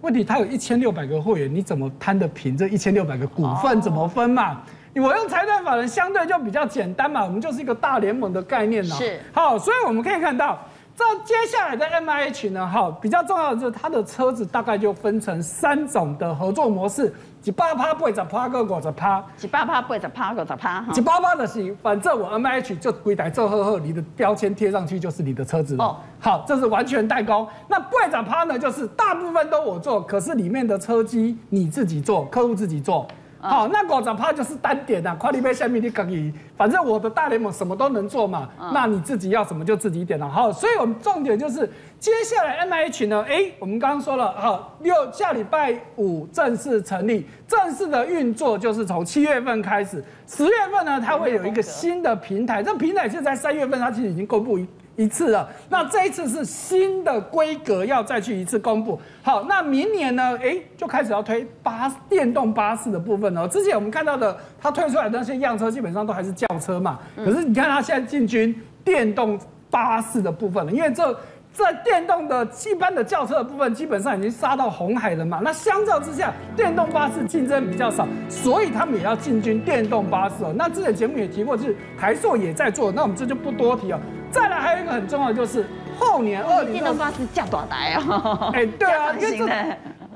[0.01, 3.81] 问题他有一千六百个会员，你怎么摊得平这一千六百个股份？
[3.81, 4.61] 怎么分嘛？
[5.01, 8.95] 我用财团法人相对就比较简单嘛，我们就是一个大联盟的概念呢。
[8.97, 10.59] 是，好，所以我们可以看到，
[10.95, 25.85] 这接下来的 MIH 呢，哈，比较重要的就是它的车子大概就分成三种的合作模式，几八趴八十趴个五十趴，几八趴八十趴个十趴，几八趴的是，反正我 MIH 就归台做呵呵，你的标签贴上去就是你的车子了。
[25.85, 27.49] 哦，好，这是完全代工。
[27.67, 33.09] 那八十趴呢，就是大部分都我做，可是里面的车机你自己做，客户自己做。
[33.43, 40.29] 好，那五十趴就是单点啊，快递杯下面你可以，反正我的大联盟什么都能做嘛，那你自己要什么就自己点了。
[40.29, 54.61] 好，所以我们重点就是接下来 M H 呢，哎，我们刚刚说了，好，六下礼拜五正式成立，正式的运作就是从七月份开始，十月份呢，它会有一个新的平台，这平台是在三月份它其实已经公布。
[55.03, 59.01] 一次了，那这一次是新的规格要再去一次公布。
[59.23, 60.39] 好，那明年呢？
[60.43, 63.47] 哎，就开始要推巴电动巴士的部分了。
[63.49, 66.99] 之前我们看到的，它推出来的那些样车基本上都还是轿车嘛。
[67.17, 69.39] 可是你看它现在进军电动
[69.71, 71.19] 巴士的部分了，因为这
[71.53, 75.41] 在电动的一般的轿车的部分基本上已经杀到红海了嘛。
[75.45, 80.53] 那相较之下，电动巴士竞争比较少，所以他们也要进军电动巴士哦。
[80.57, 84.01] 那之前节目也提过，就是台硕也在做，那我们这就不多提了。
[84.33, 85.65] 再来还有一个很重要的就是
[85.99, 88.51] 后年二零电动巴士价多台啊？
[88.55, 89.47] 哎，对啊，因为这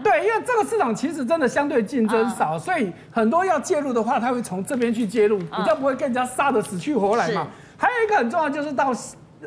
[0.02, 7.46] 对，因为这个市场其实真的相对竞争少，所以很多要介入的话，他会从这边去介入，比较不会跟人家杀的死去活来嘛。
[7.76, 8.90] 还有一个很重要就是到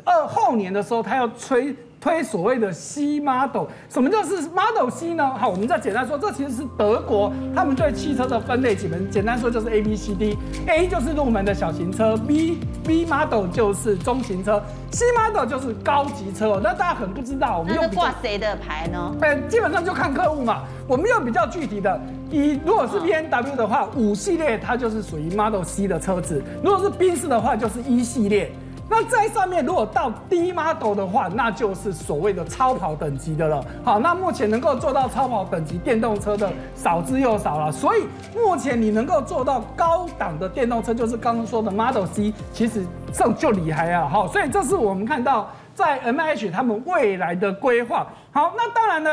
[0.04, 1.76] 二后年的时候，他要吹。
[2.00, 5.34] 推所谓的 C model，什么叫是 Model C 呢？
[5.34, 16.58] 好，我们再简单说，这其实是德国他们对汽车的分类，基本简单说就是 A B C D，A 就是入门的小型车，B B model 就是中型车，C model 就是高级车。
[16.64, 19.14] 那大家可能不知道，我们用挂谁的牌呢？
[19.20, 20.62] 哎，基本上就看客户嘛。
[20.88, 28.50] 我们用比较具体的，以如果是 B M W 的话，五系列它就是属于 Model C 的车子；如果是宾士的话，就是一系列。
[28.92, 33.64] 那在上面，如果到低 model 的话，那就是所谓的超跑等级的了。
[33.84, 37.70] 好，那目前能够做到超跑等级电动车的少之又少了。
[37.70, 44.08] 所以目前你能够做到高档的电动车，就是刚刚说的 Model C，其实这就厉害啊。
[44.08, 48.08] 好，所以这是我们看到在 M H 他们未来的规划。
[48.32, 49.10] 好，那当然呢，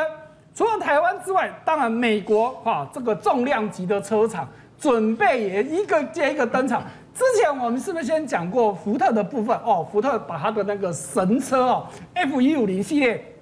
[0.56, 4.48] 除了台湾之外，当然美国哈这个重量级的车厂
[4.80, 6.82] 准备也一个接一个登场。
[7.18, 9.84] 之前我们是不是先讲过福特的部分哦？
[9.92, 13.34] 福特把它的那个神车哦，F 一五零系列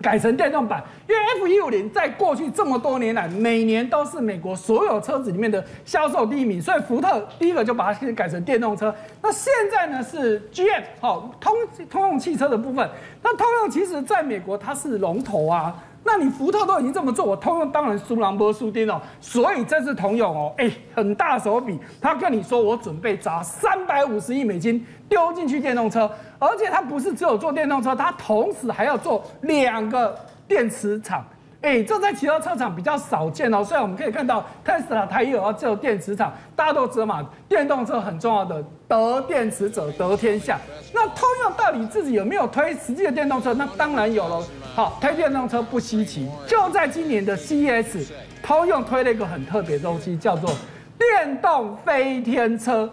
[0.00, 8.94] 改成电动版，因为 F 一五零在过去这么多年来，每年都是美国所有车子里面的销售第一名，所以福特第一个就把它先改成电动车。
[9.20, 11.54] 那现在呢是 GM 哦，通
[11.90, 12.88] 通用汽车的部分，
[13.22, 15.84] 那通用其实在美国它是龙头啊。
[16.10, 18.98] 那你福特都已经这么做，我通用当然输人不输丁哦。
[19.20, 31.22] 所以这次通用哦，哎，很大手笔，他跟你说我准备砸三百五十亿美金丢进去电动车，而且他不是只有做电动车，他同时还要做两个电池厂。
[31.60, 33.62] 哎，这在其他车厂比较少见哦。
[33.62, 40.58] 虽然我们可以看到特斯拉它也有要做电池厂，大家都知道嘛，电动车很重要的得电池者得天下。
[40.94, 43.52] 那通用到底自己有没有推实际的电动车？
[43.52, 44.42] 那当然有了。
[44.78, 50.48] 好，推电动车不稀奇，就在今年的 CES，通用推了一个很特别的东西，叫做
[50.96, 52.88] 电动飞天车。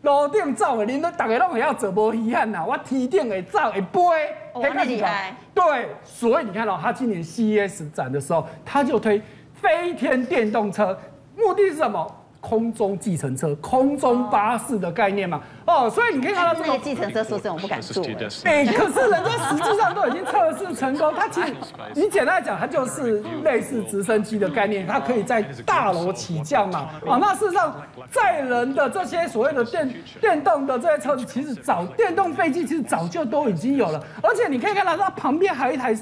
[0.00, 2.64] 楼顶走的，您都大家都要走无遗憾呐。
[2.66, 5.36] 我梯顶会走会飞，很厉害。
[5.52, 9.20] 对，所以你看到、哦、他今年 CES 展的时候，他就推
[9.52, 10.98] 飞天电动车，
[11.36, 12.10] 目的是什么？
[12.48, 18.04] 空中计程车、空中巴士的概念嘛，哦，所以你可以看到这个计程车，说真的我不敢坐。
[18.44, 21.52] 哎，可是人家实际上都已经测试成功，它其实
[21.92, 26.88] 你简单来讲，它就是类似直升机的概念，它可以在大楼起降嘛。
[27.04, 27.74] 啊， 那事实上
[28.12, 35.96] 载人的这些所谓的电 电动的这些车子，其实早电动飞机其实早就都已经有了，而且你可以看到它旁边还有一台。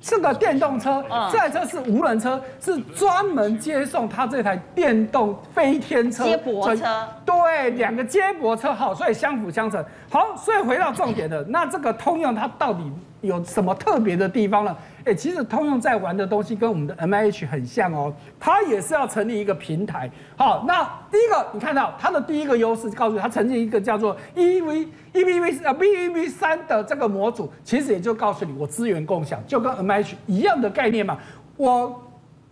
[0.00, 6.24] 这个电动车，这台车是无人车，是专门接送它这台电动飞天车。
[6.24, 7.08] 接驳车。
[7.24, 9.84] 对，两个接驳车，好，所以相辅相成。
[10.10, 12.82] 好，所以回到重点的，那这个通用它到底
[13.20, 14.76] 有什么特别的地方呢？
[15.04, 20.08] 哎，其实通用在玩的东西跟我们的 MIH 很像哦，它也是要成立一个平台。
[20.36, 31.18] 好，那第一个你看到它的第一个优势，告诉你它成立一个叫做 EV EVV 啊 BEV 三的这个模组，其实也就告诉你我资源共享，就跟 MIH 一样的概念嘛。
[31.56, 32.00] 我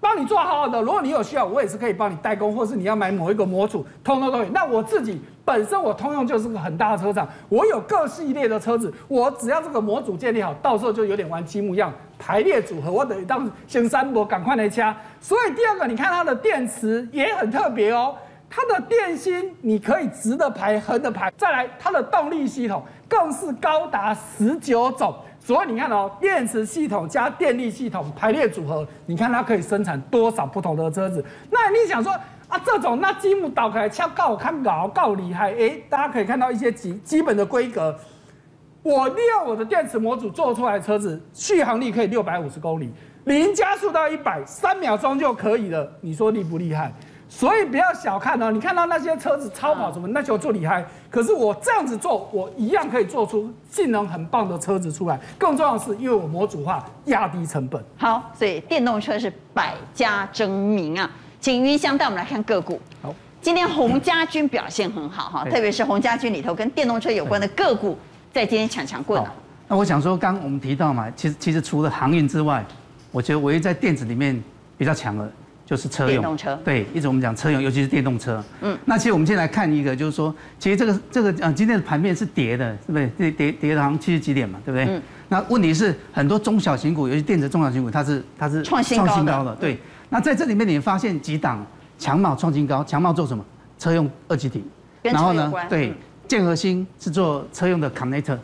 [0.01, 4.49] 帮你做好好的，如果你有需要，我也是可以帮你代工，或是你要买某一个模组，通通都可以。
[4.49, 5.21] 那我自己。
[5.47, 14.95] 本身我通用就是个很大的车厂，我有各系列的车子，我只要这个模组建立好，到时候就有点玩积木一样排列组合，我等于当先三波赶快来掐。
[15.21, 18.13] 所以第二个，你看它的电池也很特别哦，
[18.51, 21.33] 它的电芯你可以直的排、横的排。
[21.39, 25.15] 再来，它的动力系统更是高达十九种。
[25.39, 31.25] 所以你看哦，电池系统加电力系统排列组合，你看它可以生产多少不同的车子？
[31.53, 32.13] 那你想说？
[32.49, 35.53] 啊，这种那积木倒开，超够看高够厉害！
[35.53, 37.97] 哎，大家可以看到一些基基本的规格。
[38.83, 42.89] 我利用我的电池模组做出来的车子，续航力可以六百五十公里，
[43.25, 45.91] 零加速到一百三秒钟就可以了。
[46.01, 46.93] 你说厉不厉害？
[47.29, 50.87] 所以不要小看哦，你看到那些车子超跑什么，那就做厉害。
[51.11, 55.19] 可是我这样子做，我一样可以做出性能很棒的车子出来。
[55.37, 57.85] 更重要的是，因为我模组化，压低成本。
[57.97, 61.11] 好，所以电动车是百家争鸣啊。
[61.47, 62.81] 请云香带我们来看个股。
[63.01, 67.97] 好，今天洪家军表现很好哈，特别是洪家军里头跟电动车有关的个股，
[68.33, 69.23] 在今天抢抢棍。
[69.69, 72.67] 那我想说，刚我们提到嘛，其实其实除了航运之外，
[73.13, 74.43] 我觉得唯一在电子里面
[74.77, 75.31] 比较强的。
[75.65, 78.43] 就是车用，电动车对，一直我们讲车用，尤其是电动车。
[78.61, 83.07] 嗯，那其实我们先来看一个，就是说，其实这个这个呃，今天的盘面是跌的，是不是？
[83.11, 84.97] 跌跌跌了好像七十几点嘛，对不对？
[84.97, 85.03] 嗯。
[85.29, 89.55] 那问题是很多中小型股，尤其电子中小型股，它是它是创新高的。
[89.57, 89.77] 对。
[90.09, 91.65] 那在这里面，你发现几档
[91.99, 93.45] 强茂创新高，强茂做什么？
[93.79, 94.65] 车用二极体。
[95.03, 95.53] 然后呢？
[95.69, 95.93] 对，
[96.27, 98.37] 建和兴是做车用的 connector，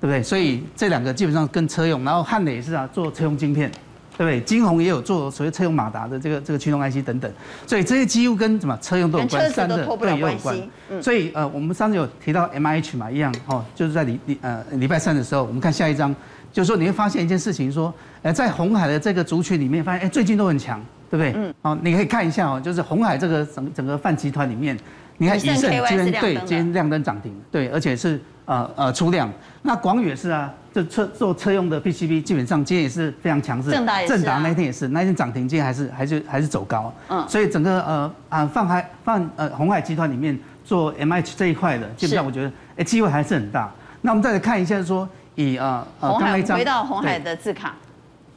[0.00, 0.22] 对不对？
[0.22, 3.70] 所以这两个基本上跟车用，然后汉磊也是啊，做车用晶片。
[4.14, 4.38] 对不对？
[4.42, 7.32] 金鸿也有做所谓车用马达的这个这个驱动 IC 等等，
[7.66, 10.54] 所以这些几乎跟什么车用都有关，三的对也有关。
[10.90, 16.14] 嗯、所以呃，我们上次有提到 MIH 嘛，一样哦，就是在礼礼呃礼拜三的时候，我们看下一张，
[16.52, 20.78] 就是说你会发现一件事情，说呃在红海的这个族群里面，发现哎最近都很强，
[21.12, 21.32] 对不对？
[21.36, 21.54] 嗯。
[21.60, 24.74] 哦，你可以看一下哦，就是红海这个整整个泛集团里面，
[25.18, 29.30] 你看以盛今天对今天亮灯涨停，对，而且是呃呃出量。
[29.60, 30.50] 那广宇也是啊。
[30.74, 33.70] 就车做车用的 PCB，基本上今天也是非常强势。
[33.70, 36.90] 正达也是、啊、正达那天也是，那天涨停，今天还是还是还是走高。
[37.10, 43.70] 嗯，所以整个呃啊泛海泛呃红海集团里面做 MH 这一块的，基本上我觉得哎机会还是很大。
[44.00, 47.74] 那我们再来看一下说，以啊呃刚才回到红海的字卡。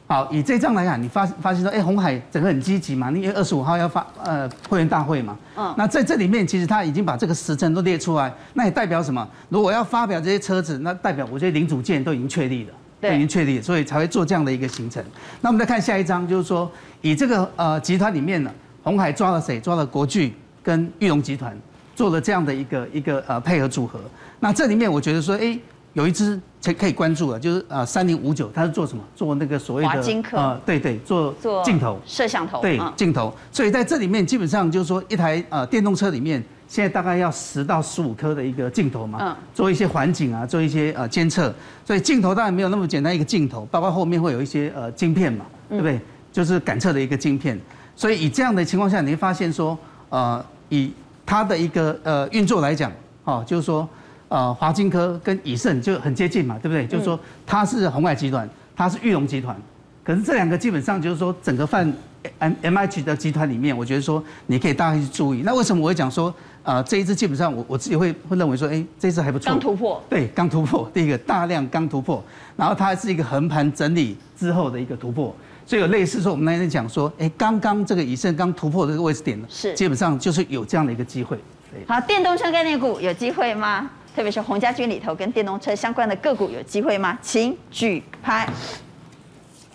[0.08, 9.28] 好，以这张来看，你发发现说，哎，红海整个很积极嘛，因为二十五号要发呃会员大会嘛，嗯，那在这里面其实他已经把这个时程都列出来，那也代表什么？
[9.48, 15.02] 如果要发表这些车子，那代表我觉得零组件都已经确立了，对，都已经确立了，所以才会做这样的一个行程。
[15.40, 18.50] 那我们再看下一张，就是说以这个呃集团里面呢，
[18.84, 19.58] 红海抓了谁？
[19.58, 21.58] 抓了国巨跟裕隆集团，
[21.96, 23.98] 做了这样的一个一个呃配合组合。
[24.38, 25.58] 那这里面我觉得说，哎。
[25.96, 29.02] 有一只可可以关注的，就是呃三零五九，它是做什么？
[29.14, 33.34] 做那个所谓的华金科呃，对对，做做镜头摄像头，对镜头。
[33.50, 41.50] 所以在这里面基本上就是说，一台呃电动车里面现在大概要十到十五颗的一个镜头嘛，嗯，做一些环境啊，做一些呃监测。
[41.82, 45.98] 所以镜头当然没有那么简单一个镜头，包括后面会有一些呃晶片嘛，对不对？
[46.30, 47.58] 就是感测的一个晶片。
[47.96, 49.78] 所以以这样的情况下，你会发现说，
[50.10, 50.92] 呃，以
[51.24, 52.92] 它的一个呃运作来讲，
[53.24, 53.88] 哦，就是说。
[54.28, 56.84] 呃，华金科跟以盛就很接近嘛，对不对？
[56.84, 59.56] 嗯、就是说它是红海集团，它是裕隆集团，
[60.02, 61.92] 可是这两个基本上就是说整个泛
[62.40, 65.42] M M H 的集团里面，我觉得说你可以大概去注意。
[65.44, 66.34] 那为什么我会讲说，
[66.64, 69.48] 呃，这一次基本上我我自己会会认为说，哎，这一支还不错。
[69.48, 70.02] 刚突破。
[70.08, 72.20] 对，刚突破，第一个大量刚突破，
[72.56, 75.32] 然后它还是一个横盘整理之后的一个突破，
[75.64, 81.38] 所以有类似说我们那天讲说，哎，刚刚这个以盛刚突破的这个位置点，是基本上就是有这样的一个机会。
[81.86, 83.88] 好，电动车概念股有机会吗？
[84.16, 87.18] 特别是鸿家军里头跟电动车相关的个股有机会吗？
[87.20, 88.48] 请举牌。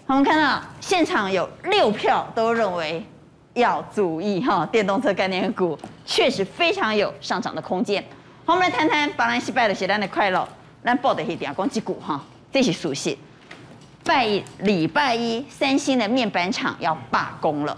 [0.07, 3.05] 我们看到现场有六票都认为
[3.53, 5.77] 要注意哈，电动车概念股
[6.07, 8.03] 确实非常有上涨的空间。
[8.43, 10.49] 好，我们来谈谈巴兰西拜的写单的快乐，
[10.81, 12.19] 来报的一点光击股哈，
[12.51, 13.15] 这些熟悉。
[14.03, 14.25] 拜
[14.61, 17.77] 礼拜一，三星的面板厂要罢工了，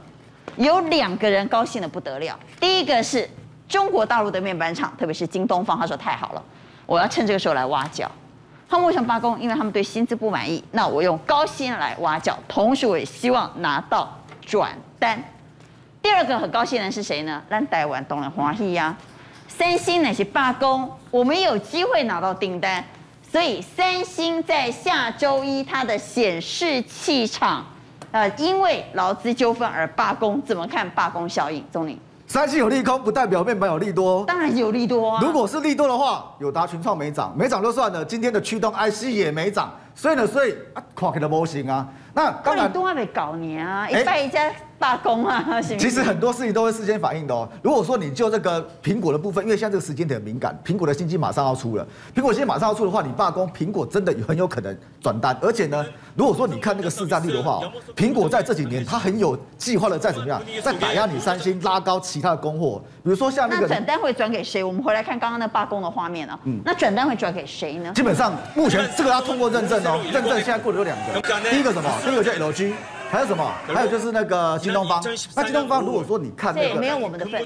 [0.56, 2.40] 有两个人高兴的不得了。
[2.62, 3.30] 第一个是。
[3.74, 6.44] 中国大陆的面板厂，特别是京东方，他说太好了，
[6.86, 8.08] 我要趁这个时候来挖角。
[8.70, 9.40] 他们为什么罢工？
[9.40, 10.64] 因为他们对薪资不满意。
[10.70, 15.20] 那我用高薪来挖角，同时我也希望拿到转单。
[16.04, 17.42] 第二个很高兴的人是谁呢？
[17.50, 18.96] 让台湾当然欢喜呀。
[19.48, 22.86] 三星那些罢工，我们有机会拿到订单，
[23.32, 27.66] 所以三星在下周一它的显示器厂，
[28.12, 31.66] 呃，因为劳资纠纷而罢工，怎么看罢工效应？
[31.72, 32.00] 钟玲。
[32.34, 34.26] 三星有利空，不代表面板有利多。
[34.26, 35.20] 当然有利多啊！
[35.22, 38.04] 如果是利多的话，友达、群创没涨，没涨就算了。
[38.04, 41.88] 今天的驱动 IC 也没涨，所以呢，所以啊，看起来不行啊。
[42.12, 44.52] 那当然，都还没搞你啊，一拜一家。
[44.84, 45.42] 罢工啊！
[45.80, 47.48] 其实很多事情都会事先反应的哦。
[47.62, 55.38] 如果说你就这个苹果的部分，因为现在这个时间点很敏感，苹果的新机马上要出了，苹果新机马上要出的话，你罢工，苹果真的很有可能转单。
[55.42, 55.86] 而且呢，
[56.18, 57.62] 如果说你看那个市占率的话，
[57.96, 62.82] 苹果在这几年它很有计划的在怎么样，在打压你三星，拉高其他的供货。
[63.06, 64.62] 比如说像那个转单会转给谁？
[64.62, 66.38] 我们回来看刚刚那罢工的画面啊。
[66.44, 67.94] 嗯，那转单会转给谁呢？
[67.96, 71.90] 基本上目前这个要通过认证哦，认证现在过了有两个，第一个什么？
[72.06, 72.74] 第一个叫 LG。
[73.14, 73.48] 还有什么？
[73.68, 75.00] 还有就是那个京东方。
[75.36, 77.40] 那京东方，如果说你看那个，没有我们的份。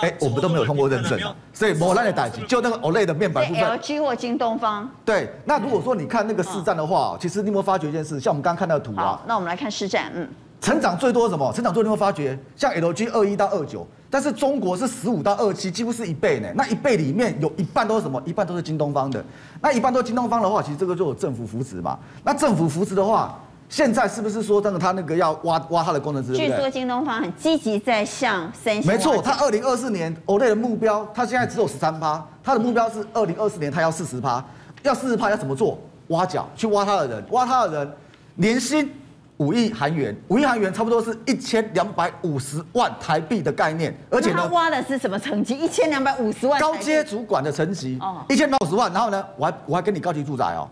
[0.00, 1.20] 哎，我们都没有通过认证，
[1.52, 3.62] 所以磨烂的代志，就那个 OLED 的面板部分。
[3.62, 4.90] LG 或京东方。
[5.04, 8.18] 对，那如果说你看那个市占的话，其实你有没有发觉一件事？
[8.18, 9.20] 像我们刚刚看到的图啊。
[9.26, 10.26] 那我们来看市占，嗯。
[10.58, 11.52] 成长最多什么？
[11.52, 16.48] 成长最多你会发觉，像 LG 二一到二九，但是中国是十五到二七，几乎是一倍呢。
[16.54, 18.22] 那一倍里面有一半都是什么？
[18.24, 19.22] 一半都是京东方的。
[19.60, 21.98] 那一半都是京东方的话，其实这个就有政府扶持嘛。
[22.24, 23.38] 那政府扶持的话，
[23.70, 26.36] 现在是不是说真的他那个要挖挖他的工程师？
[26.36, 28.86] 据说京东方很积极在向三星。
[28.86, 34.44] 没错，他二零二四年 OLED 的目标，他现在只有十三趴，他的目标是二零二四年他要四十趴，
[34.82, 35.78] 要四十趴要怎么做？
[36.08, 37.92] 挖角去挖他的人，挖他的人，
[38.34, 38.92] 年薪。
[39.36, 45.54] 五亿韩元，五亿韩元差不多是一千两百五十万台币的概念，而且呢，他挖的是什么层级？
[45.54, 50.68] 一千两百五十万高阶主管的层级，哦，一千两百五十万，然后呢，我还我还给你高级住宅哦。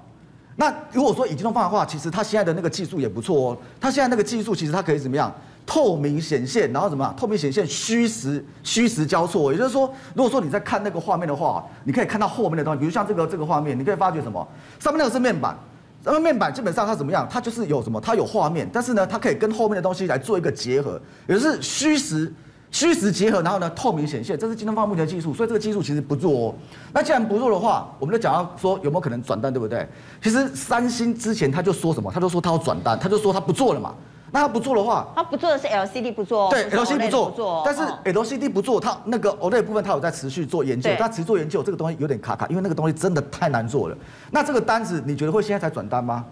[0.60, 5.32] 那如果说以京东方的话，其实他现在的那个技术也不错哦，他现在那个技术其实它可以怎么样？
[5.64, 7.14] 透明显现，然后怎么？
[7.16, 14.44] 透明显现虚实虚实交错，也就是说，如果说你在看那个画面的话，你可以看到后面的东西，比如像这个这个画面，你可以发觉什么？
[14.80, 15.56] 上面那个是面板。
[16.02, 17.24] 那么面板基本上它怎么样？
[17.30, 18.00] 它就是有什么？
[18.00, 22.32] 它有画面，但是呢，它可以跟后面的东西来做一个结合，也就是虚实
[22.70, 26.54] 虚实结合，然后呢，透明显现，这是京东方目前的技术，所以这个技术其实不弱哦。
[26.92, 29.88] 那既然不弱的话，我们就讲到说有没有可能转单，对不对？
[30.22, 32.10] 其实三星之前他就说什么？
[32.12, 33.94] 他就说他要转单，他就说他不做了嘛。
[34.30, 37.80] 那他不做的话，他不做的是 LCD 不做，对，LCD 不做，不做，但是
[38.12, 43.96] LCD 不做，他那个 OLED 部分他有在持续做研究，他持续做研究，这个东西有点卡卡，因为那个东西真的太难做了。
[44.30, 46.22] 那这个单子你觉得会现在才转单吗？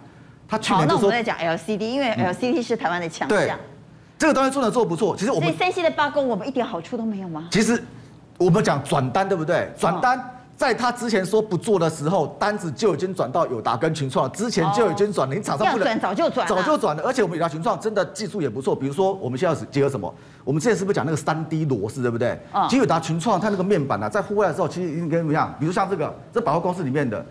[0.46, 3.28] 他去年就说，那我们在讲 LCD，因为 LCD 是台湾的强项。
[3.28, 3.50] 对，
[4.18, 5.16] 这个东西做的做不错。
[5.16, 7.48] 其实我们所以三星的罢工，我们一点好处都没有吗？
[7.50, 7.82] 其实
[8.38, 9.70] 我们讲转单，对不对？
[9.78, 10.32] 转单。
[10.56, 15.34] 在他之前说不做的时候，单子就已经转到友达跟群创，之前就已经转了。
[15.34, 17.02] 你厂商不能转，早就转，早就转了。
[17.02, 20.10] 而且我们友达群创真的技术也不错，比如说我们现在是结合什么？
[20.44, 22.40] 我们之前是不是讲那个三 D 螺丝，对不对？
[22.70, 25.54] 其实友达群创它那个面板呢、啊，在户外的时候其实已经跟怎么样？
[25.60, 27.22] 比如像这个，这百货公司里面的。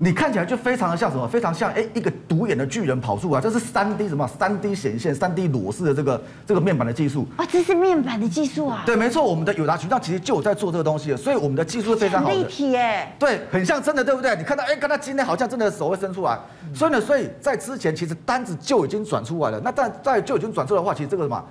[0.00, 1.26] 你看起来就非常的像什么？
[1.26, 4.24] 非常像哎，一个独眼的巨人跑出来，这是三 D 什么？
[4.28, 8.84] 三 D 显现、三 D 裸视的这个这个面板的技术啊，这是面板的技术啊。
[8.86, 12.34] 对，没错，我们的友达群创其实就有在做这个东西，所以我们的技术是非常好的。
[12.36, 14.36] 立体耶，对，很像真的，对不对？
[14.36, 16.38] 你看到哎，刚才今天好像真的手会伸出来，
[16.72, 19.60] 所以呢，所以在之前其实单子就已经转出来了。
[19.64, 21.44] 那在在就已经转出来的话，其实这个什么？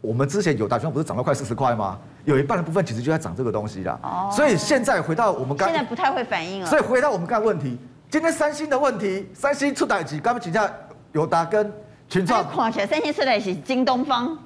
[0.00, 1.96] 我们之前友达群创不是涨到快四十块吗？
[2.28, 3.98] 有一半的部分其实就在涨这个东西啦。
[4.02, 4.30] 哦。
[4.30, 6.66] 所以现在回到我们刚现在不太会反应了。
[6.66, 7.78] 所以回到我们刚才问题。
[8.10, 10.68] 今天三星的问题，三星出代志，刚刚请教
[11.12, 11.72] 友达跟
[12.08, 12.46] 群创。
[12.48, 14.36] 看起来三星出代志是京东方，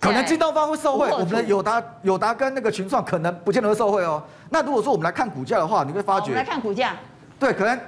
[0.00, 4.22] 可能京东方会受惠，我们的友达友达跟那个群创可能不见得会受惠哦。
[4.48, 6.26] 那如果说我们来看股价的话，你会发觉。
[6.26, 6.94] 我们来看股价。
[7.38, 7.78] 对，可能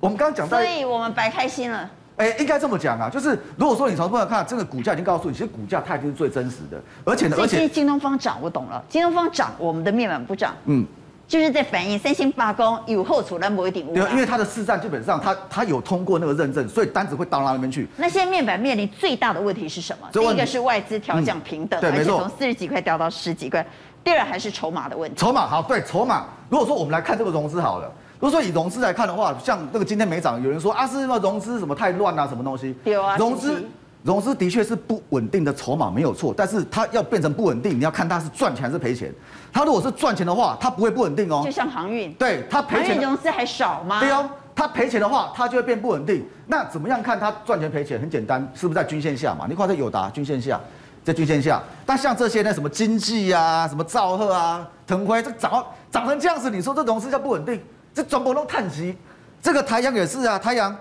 [0.00, 0.56] 我们刚刚讲到。
[0.58, 1.90] 所以我们白开心了。
[2.18, 10.54] 哎，应该这么讲啊，就是如果说你从这边看，这个股价已经告诉你，其实股价它已经是最真实的，而且呢，而且京东方涨，我懂了，京东方涨，我们的面板不涨。
[10.66, 10.86] 嗯。
[11.28, 13.86] 就是在反映三星罢工有后处，但不一定。
[13.92, 17.86] 对，因为它的市占基本上它它有通过那个认证，所以单子会到那边去。
[17.98, 20.08] 那现在面板面临最大的问题是什么？
[20.10, 23.62] 第一个是外资调降平等，嗯、对，而且从四十几块掉到十几块。
[24.02, 25.18] 第二还是筹码的问题。
[25.18, 26.24] 筹码好，对，筹码。
[26.48, 32.74] 如果说我们来看这个融资好了，如果说以融资来看的话，像那个今天没涨，有人说啊是因为融资什么太乱啊，什么东西？
[32.84, 33.64] 有啊，融资。
[34.04, 36.32] 融资的确是不稳定的筹码，没有错。
[36.34, 39.12] 但是它要变成不稳定，你要看它是赚钱还是赔钱。
[39.52, 41.42] 它如果是赚钱的话，它不会不稳定哦。
[41.44, 43.00] 就像航运，对，它赔钱。
[43.02, 43.98] 融资还少吗？
[43.98, 46.24] 对哦，它赔钱的话，它就会变不稳定。
[46.46, 48.00] 那怎么样看它赚钱赔钱？
[48.00, 49.46] 很简单，是不是在均线下嘛？
[49.48, 50.58] 你看这友达均线下，
[51.02, 51.60] 在均线下。
[51.84, 57.60] 但像这些呢，什么经济啊，什么兆赫啊，腾辉，这涨涨成这样子，你说这融资叫不稳定？
[57.98, 58.96] 这全部都叹息。
[59.42, 60.76] 这个台阳也是啊，台阳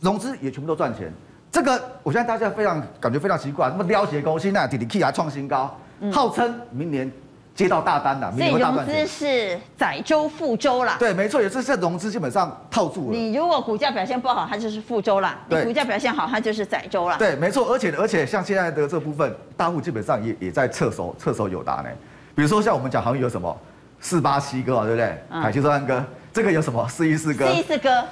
[0.00, 1.12] 融资也全部都赚钱。
[1.50, 7.10] 这个我现在大家非常感觉非常奇怪，那么了结高薪那滴滴 K 还创新高，嗯、号称明年
[7.54, 8.86] 接到大单了，明年大赚钱。
[8.86, 10.96] 所以融资是载舟覆舟啦。
[10.98, 13.16] 对，没错，也是这融资基本上套住了。
[13.16, 17.16] 你如果股价表现不好，它就是覆舟啦；你股价表现好，它就是载舟啦。
[17.16, 21.88] 对，没错，而且而且像现在的这部分，大户基本上也也在侧手侧手有达呢。
[22.34, 23.56] 比如说像我们讲行业有什么
[24.00, 25.40] 四八七哥啊，对不对？
[25.40, 26.04] 海基说安哥，
[26.34, 27.46] 这个有什么四一四哥？
[27.46, 28.04] 四一四哥，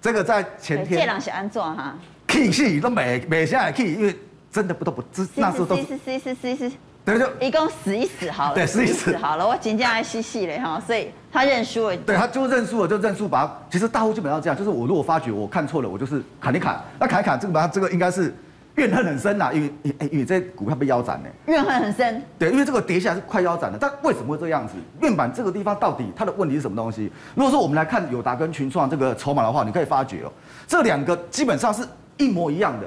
[0.00, 0.98] 这个在前天。
[0.98, 1.94] 这两是安做哈。
[2.26, 4.18] K 系都没没下来 K，因为
[4.50, 5.76] 真的不都不知那时候都。
[5.76, 6.72] 是是是是是。
[7.04, 8.54] 对就一共死一死好了。
[8.54, 11.96] 对，死一死好了，我紧张来细细嘞哈，所以他认输了。
[11.98, 13.58] 对，他就认输了，就认输把他。
[13.70, 16.82] 其实大户基本上这样，就是我如果发觉我看错了，我就是砍一砍。
[16.98, 18.34] 那砍一砍，这个把它这个应该是
[18.76, 21.28] 怨恨很深呐，因为因为这股票被腰斩呢。
[21.46, 22.22] 怨恨很深。
[22.38, 24.74] 对，因为这个跌下来是快腰斩的，但为什么会这样子？
[25.00, 27.10] 面板这个地方到底它的问题是什么东西？
[27.34, 30.32] 如果说我们来看友达跟群创这个筹码的话，你可以发觉哦，
[30.66, 31.86] 这两个基本上是。
[32.18, 32.86] 一模一样的，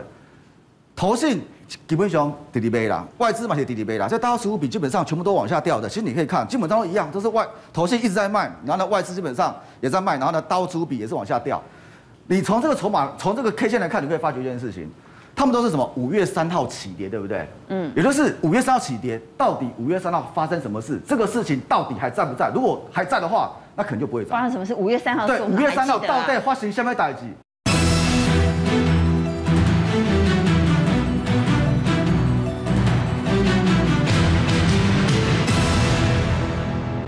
[0.96, 1.40] 投信
[1.86, 5.88] 基本上滴滴杯啦，外资嘛也滴滴杯啦，这大户持股比基本上全部都往下掉的。
[5.88, 11.62] 其实你可以看，基本上都一样，都是外投信一直在卖，然后呢外资基本上也在卖，然后呢大户持股比也是往下掉。
[12.26, 14.90] 你从这个筹码，从这个 K 线来看，你可以发觉一件事情，
[15.40, 17.48] 他们都是什么五月三号起跌，对不对？
[17.70, 21.00] 嗯，也就是五月三号起跌，到底五月三号发生什么事？
[21.08, 22.52] 这个事情到底还在不在？
[22.54, 24.32] 如果还在的话，那可能就不会涨。
[24.32, 24.76] 发生什么事？
[24.76, 27.24] 五月三号对，五月三号到底发生什么打击？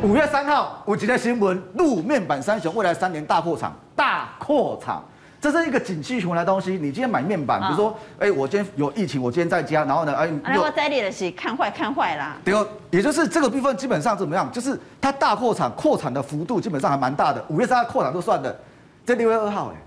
[0.01, 5.03] 五月三号，我今天新闻，路面板三雄未来三年大扩厂，大扩厂。
[5.41, 6.73] 这是一个景气循环的东西。
[6.73, 12.37] 你今天买面板，比如说，哎，我今天有疫情，我今天在家，然后呢，哎，我在列的是看坏看坏啦。
[12.45, 14.49] 对哦，也就是这个部分基本上怎么样？
[14.51, 17.43] 就是它大扩产，扩产的幅度基本上还蛮大的。
[17.49, 18.55] 五月三号扩产都算的，
[19.03, 19.81] 这六月二号，哎，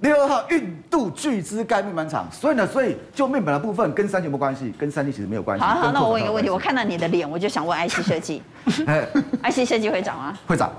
[0.00, 4.72] 六月二号印度巨资盖面板厂，所以呢，所以就面板的部分跟三星有没有关系？
[4.78, 5.62] 跟三星其实没有关系。
[5.62, 8.42] 好，好，那我问一个问题，我看到你的脸，我就想问 IC 设计，
[8.86, 9.06] 哎
[9.42, 10.38] ，IC 设计会涨吗？
[10.46, 10.72] 会涨。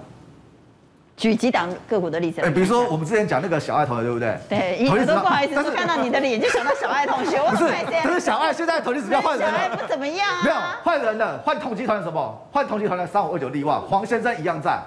[1.18, 4.38] 举几档个股的例子，哎，比如说我们之前讲那个小爱同学，对不对？
[4.50, 7.40] 对，你都不好意思，是看到你的脸就想到小爱同学。
[7.50, 7.72] 不是，
[8.04, 9.58] 可是小爱现在投资指标换人了。
[9.58, 10.42] 小爱不怎么样啊。
[10.44, 12.48] 没有换人了，换同集团什么？
[12.52, 14.78] 换同集团的三五二九力旺，黄先生一样在。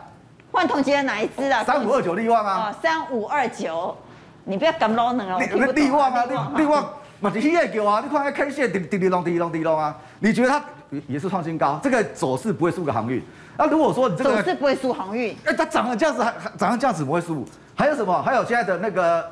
[0.52, 1.64] 换同集团哪一支啊？
[1.64, 2.74] 三五二九力旺啊。
[2.82, 3.96] 三五二九，
[4.44, 5.38] 你不要咁老能哦。
[5.72, 10.62] 力旺啊，力力旺，嘛是 K 线啊，你看它 K 线滴滴滴隆滴滴隆滴隆啊，你觉得它
[11.06, 11.80] 也是创新高？
[11.82, 13.24] 这个走势不会输给航运。
[13.58, 17.44] 那如果说你这个走势不会输航运，哎，它涨了这样子还涨了这样子不会输，
[17.74, 18.22] 还有什么？
[18.22, 19.26] 还有现在的那个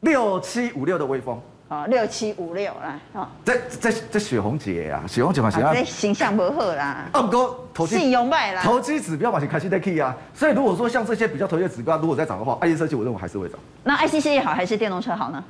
[0.00, 13.58] 六七五六的威风啊，六七五六来啊，这这这雪红姐啊，雪红姐嘛，现在形象不好啦，二哥投机信用败啦，投机指标嘛，是开心的 key 啊，所以如果说像这些比较投机的指标，如果再涨的话，IC 设计我认为还是会涨。
[13.82, 15.42] 那 IC 设计好还是电动车好呢？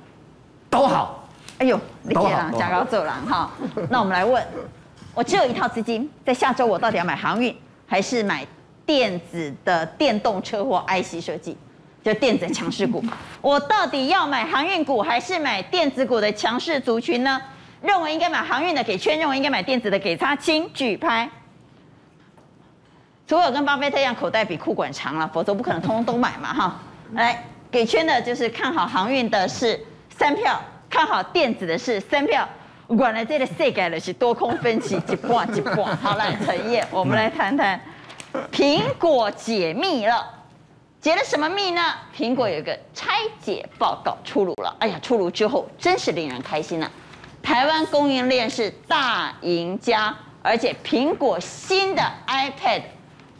[0.70, 1.24] 都好。
[1.58, 3.50] 哎呦，你别啦，假高走廊哈。
[3.90, 4.40] 那我们来问。
[5.16, 7.56] 我只有一套资金，在下周我到底要买航运，
[7.86, 8.46] 还是买
[8.84, 11.56] 电子的电动车或 IC 设计，
[12.04, 13.02] 就电子强势股？
[13.40, 17.40] 我到底要买航运股，还是买电子股的强势族群呢？
[17.80, 21.26] 认为应该买航运的给圈，认为应该买电子的给他，请举牌。
[23.26, 26.78] 除非我跟巴菲特一样口袋比裤管长了，否则不可能通通都买嘛哈。
[27.14, 30.60] 来，给圈的就是看好航运的是三票，
[30.90, 32.46] 看好电子的是三票。
[32.88, 35.96] 原来这个世界的是多空分歧一半一半。
[35.96, 37.80] 好了，陈曄，我们来谈谈
[38.52, 40.24] 苹果解密了，
[41.00, 41.82] 解了什么密呢？
[42.16, 44.74] 苹果有个拆解报告出炉了。
[44.78, 46.88] 哎呀，出炉之后真是令人开心呐！
[47.42, 52.82] 台湾供应链是大赢家，而且苹果新的 iPad，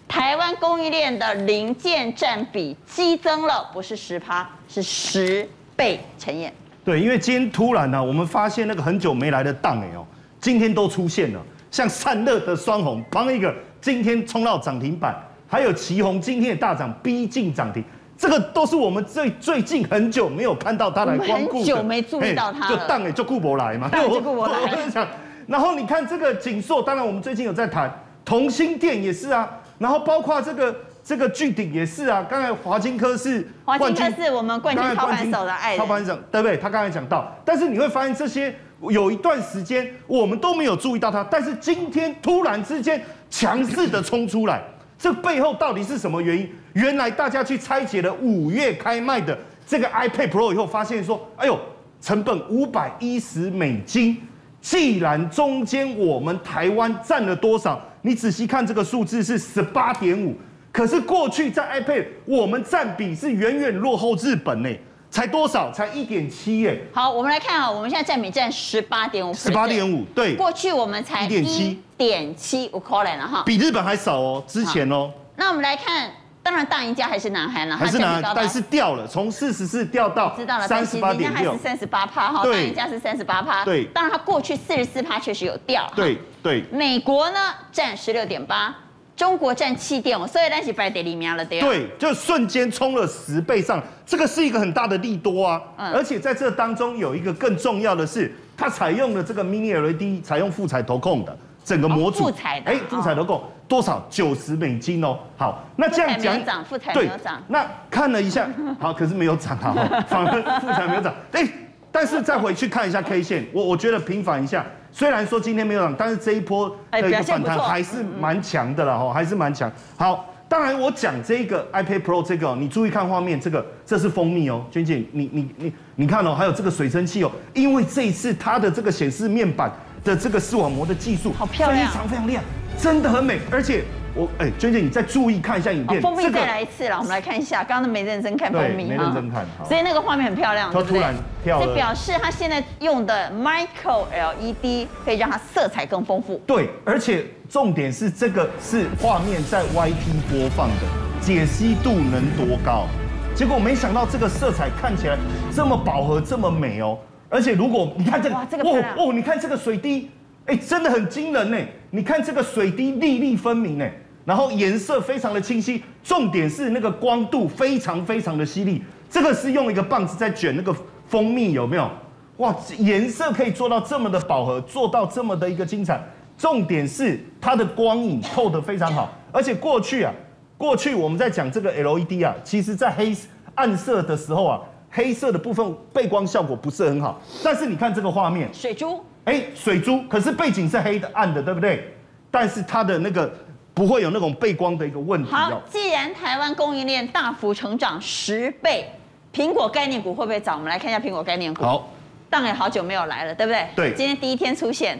[0.09, 6.01] 台湾供应链的零件占比激增了，不是十趴，是十倍。
[6.18, 6.53] 陈燕。
[6.87, 10.07] 对，因为今天突然呢、啊，我们发现那个很久没来的档哎哦，
[10.41, 15.12] 今天都出现了，像散热的双红，帮一个今天冲到涨停板，
[15.49, 17.82] 还有旗红今天的大涨逼近涨停，
[18.16, 24.53] 这个都是我们最最近很久没有看到它来光顾的，很久没注意到它就档哎就顾不来嘛，档就顾不来。
[24.53, 25.05] 我跟你讲，
[25.49, 27.93] 然后你看这个景硕，当然我们最近有在谈，
[28.24, 30.72] 同心店也是啊，然后包括这个。
[31.07, 36.57] 这个巨鼎也是啊，刚才华金科是华金科是我们冠军操盘手的爱人，操盘手对不对？
[36.57, 43.00] 他刚才讲到，但是你会发现这些有一段时间我们都没有注意到它，但是今天突然之间
[43.30, 44.61] 强势的冲出来，
[44.98, 46.50] 这背后到底是什么原因？
[46.72, 51.57] 原来大家去拆解了五月开卖的这个 iPad Pro 以后，发现说，哎呦，
[52.00, 54.16] 成本五百一十美金，
[54.61, 57.80] 既然中间我们台湾占了多少？
[58.02, 60.34] 你仔细看这个数字是十八点五。
[60.77, 64.68] 可是过去在 iPad，我们占比是远远落后日本呢，
[65.11, 65.72] 才多少？
[65.72, 66.79] 才一点七耶。
[66.93, 69.33] 好，我们来看啊，我们现在占比占十八点五。
[69.33, 70.37] 十八点五，对。
[70.37, 73.43] 过去我们才一点七，点七，我可怜了哈。
[73.47, 75.11] 比日本还少哦，之前哦。
[75.37, 76.11] 那我们来看，
[76.43, 82.45] 当然大赢家还是南韩了，还是南韩，但是掉了，从四十四掉到知道了三十八点六，三十八趴哈。
[82.45, 83.64] 大赢家是三十八趴。
[83.64, 83.87] 对。
[83.95, 85.91] 当然它过去四十四趴确实有掉。
[85.97, 86.62] 对对。
[86.70, 88.77] 美国呢占十六点八。
[89.16, 91.58] 中国占七点五，所以那是排第二名了，对。
[91.60, 95.62] 对，就瞬间冲了十倍上，这个是一个很大的利多啊。
[95.78, 95.90] 嗯。
[95.94, 102.24] 而且在这当中有一个更重要的是，它采用了这个 Mini LED，采用富彩投控的整个模组。
[102.24, 102.70] 富彩的。
[102.70, 104.06] 哎，富彩投控多少？
[104.10, 105.18] 九十美金哦。
[105.38, 106.62] 好，那这样讲。
[106.62, 107.36] 富彩没有涨。
[107.38, 107.44] 对。
[107.48, 108.46] 那看了一下，
[108.78, 111.14] 好，可是没有涨啊，反而富彩没有涨。
[111.32, 111.48] 哎，
[111.97, 114.62] 但是再回去看一下 K 线，我我觉得平反一下。
[114.92, 119.72] 虽然说今天没有涨，但是这一波的一个反弹还是蛮强的了哈，还是蛮强。
[119.97, 129.72] 好，当然我讲这个 iPad Pro 这个，你注意看画面，这个这是蜂蜜哦，娟姐，你你你你看哦，还有这个水蒸气哦，因为这一次它的这个显示面板
[130.05, 132.44] 的这个视网膜的技术，好漂亮，非常非常亮，
[132.78, 133.84] 真的很美，而且
[134.16, 136.00] 我哎，娟姐你再注意看一下影片。
[136.00, 139.44] 蜂蜜再来一次了，我们来看一下，刚刚都没认真看蜂蜜，没认真看。
[139.68, 141.14] 所以那个画面很漂亮，它突然
[141.44, 141.64] 跳了。
[141.64, 146.40] 所以表示它现在用的 Micro LED 可以让它色彩更丰富。
[146.46, 150.86] 对，而且重点是这个是画面在 YT 播放的，
[151.20, 152.86] 解析度能多高？
[153.34, 155.18] 结果没想到这个色彩看起来
[155.54, 156.96] 这么饱和，这么美哦。
[157.28, 160.10] 而且如果你看这个，哇，这个哦哦，你看这个水滴，
[160.46, 161.58] 哎，真的很惊人呢。
[161.90, 163.86] 你看这个水滴粒粒分明呢，
[164.27, 168.83] 然后颜色非常的清晰，重点是那个光度非常非常的犀利。
[169.09, 170.77] 这个是用一个棒子在卷那个
[171.09, 171.91] 蜂蜜，有没有？
[172.37, 175.99] 哇，颜色可以做到这么的饱和，做到这么的一个精彩。
[176.37, 180.12] 重点是它的光影透得非常好，而且过去啊，
[180.59, 183.16] 过去我们在讲这个 LED 啊，其实在黑
[183.55, 184.61] 暗色的时候啊。
[184.89, 191.93] 黑色的部分背光效果不是很好，但是你看这个画面，水珠，哎，水珠，可是背景是黑的暗的，对不对？
[192.31, 193.31] 但是它的那个
[193.77, 195.31] 不会有那种背光的一个问题。
[195.31, 198.91] 好，既然台湾供应链大幅成长十倍，
[199.35, 200.57] 苹果概念股会不会涨？
[200.57, 201.62] 我们来看一下苹果概念股。
[201.62, 201.87] 好，
[202.31, 203.68] 当然好久没有来了，对不对？
[203.77, 204.99] 对，今天第一天出现。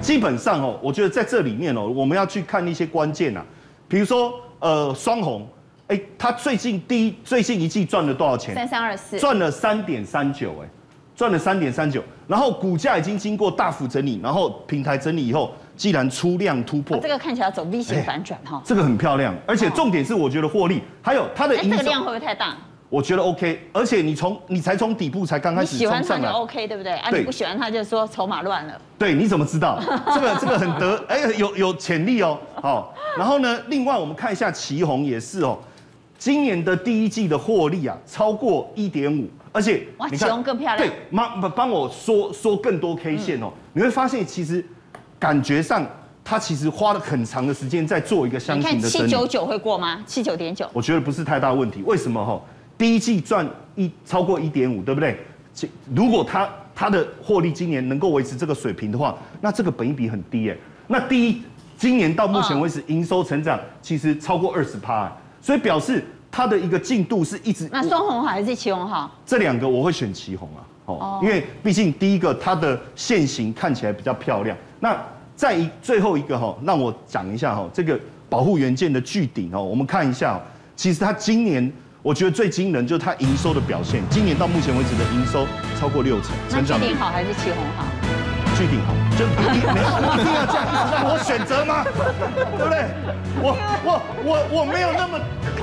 [0.00, 3.46] 基本上哦，我觉得在这里面哦，我们要去看一些关键啊，
[3.86, 5.46] 比如说呃双鸿，
[5.92, 8.54] 哎，它最近第一最近一季赚了多少钱？
[8.54, 10.68] 三三二四，赚了三点三九，哎，
[11.14, 22.56] 赚了三点三九，然后股价已经经过大幅整理，然后平台整理以后，既然出量突破，这个看起来走 V 型反转哈，这个很漂亮，而且重点是我觉得获利，还有它的营收，这个量会不会太大？
[22.88, 26.92] 我觉得 OK，而且你从你才从底部才刚开始，你喜欢它就 OK，对不对？
[26.92, 28.80] 啊，你不喜欢它就说筹码乱了。
[28.98, 29.78] 对，你怎么知道？
[30.14, 32.38] 这个这个很得，哎，有有潜力哦。
[32.60, 35.58] 好，然后呢，另外我们看一下奇宏也是哦，
[36.22, 40.78] 今年的第一季的获利啊超过一点五，而且哇，奇鋐更漂亮。
[40.78, 44.64] 对，帮帮我说说更多 K 线哦，你会发现其实
[45.18, 45.84] 感觉上
[46.22, 49.06] 它其实花了很长的时间在做一个箱型的整理。
[49.06, 50.00] 七九九会过吗？
[50.06, 50.70] 七九点九？
[50.72, 52.40] 我觉得不是太大问题，为什么哈？
[52.78, 53.44] 第一季赚
[53.74, 55.18] 一超过一点五，对不对？
[55.92, 60.56] 如果它它的获利今年能够维持这个水平的话，那这个本益比很低哎。
[60.86, 61.42] 那第一，
[61.76, 65.12] 今年到目前为止营收成长其实超过二十趴，
[65.42, 67.68] 所以表示它的一个进度是一直。
[67.70, 69.10] 那双红好还是奇红好？
[69.26, 74.56] 这两个我会选奇红啊，哦，因为毕竟第一个它的线型看起来比较漂亮。
[74.80, 74.96] 那
[75.36, 80.40] 再一最后一个哈，让我讲一下哈，这个保护元件的聚顶哦，我们看一下，
[80.74, 81.70] 其实它今年。
[82.04, 85.46] 我觉得最惊人就是它营收的表现，今年到目前为止的营收
[85.78, 86.76] 超过六成，成长。
[86.80, 88.21] 那聚顶好还是奇红好？
[88.62, 91.82] 聚顶好，就一定要这样让我选择吗？
[92.56, 92.86] 对不对？
[93.42, 95.18] 我我我我没有那么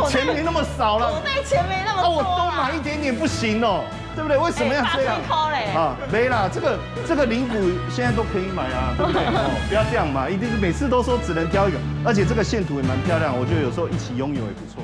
[0.09, 3.85] 钱没那么少了，口袋钱没那么多，我多买一点点不行哦，
[4.15, 4.37] 对不对？
[4.37, 5.15] 为什么要这样？
[5.73, 6.77] 啊，没啦，这个
[7.07, 7.55] 这个零股
[7.89, 9.23] 现在都可以买啊，对不对？
[9.31, 14.83] 哦，不要这样嘛，一定是每次都说只能挑一个，而且这个线图也蛮漂亮，我觉得有时候一起拥有也不错。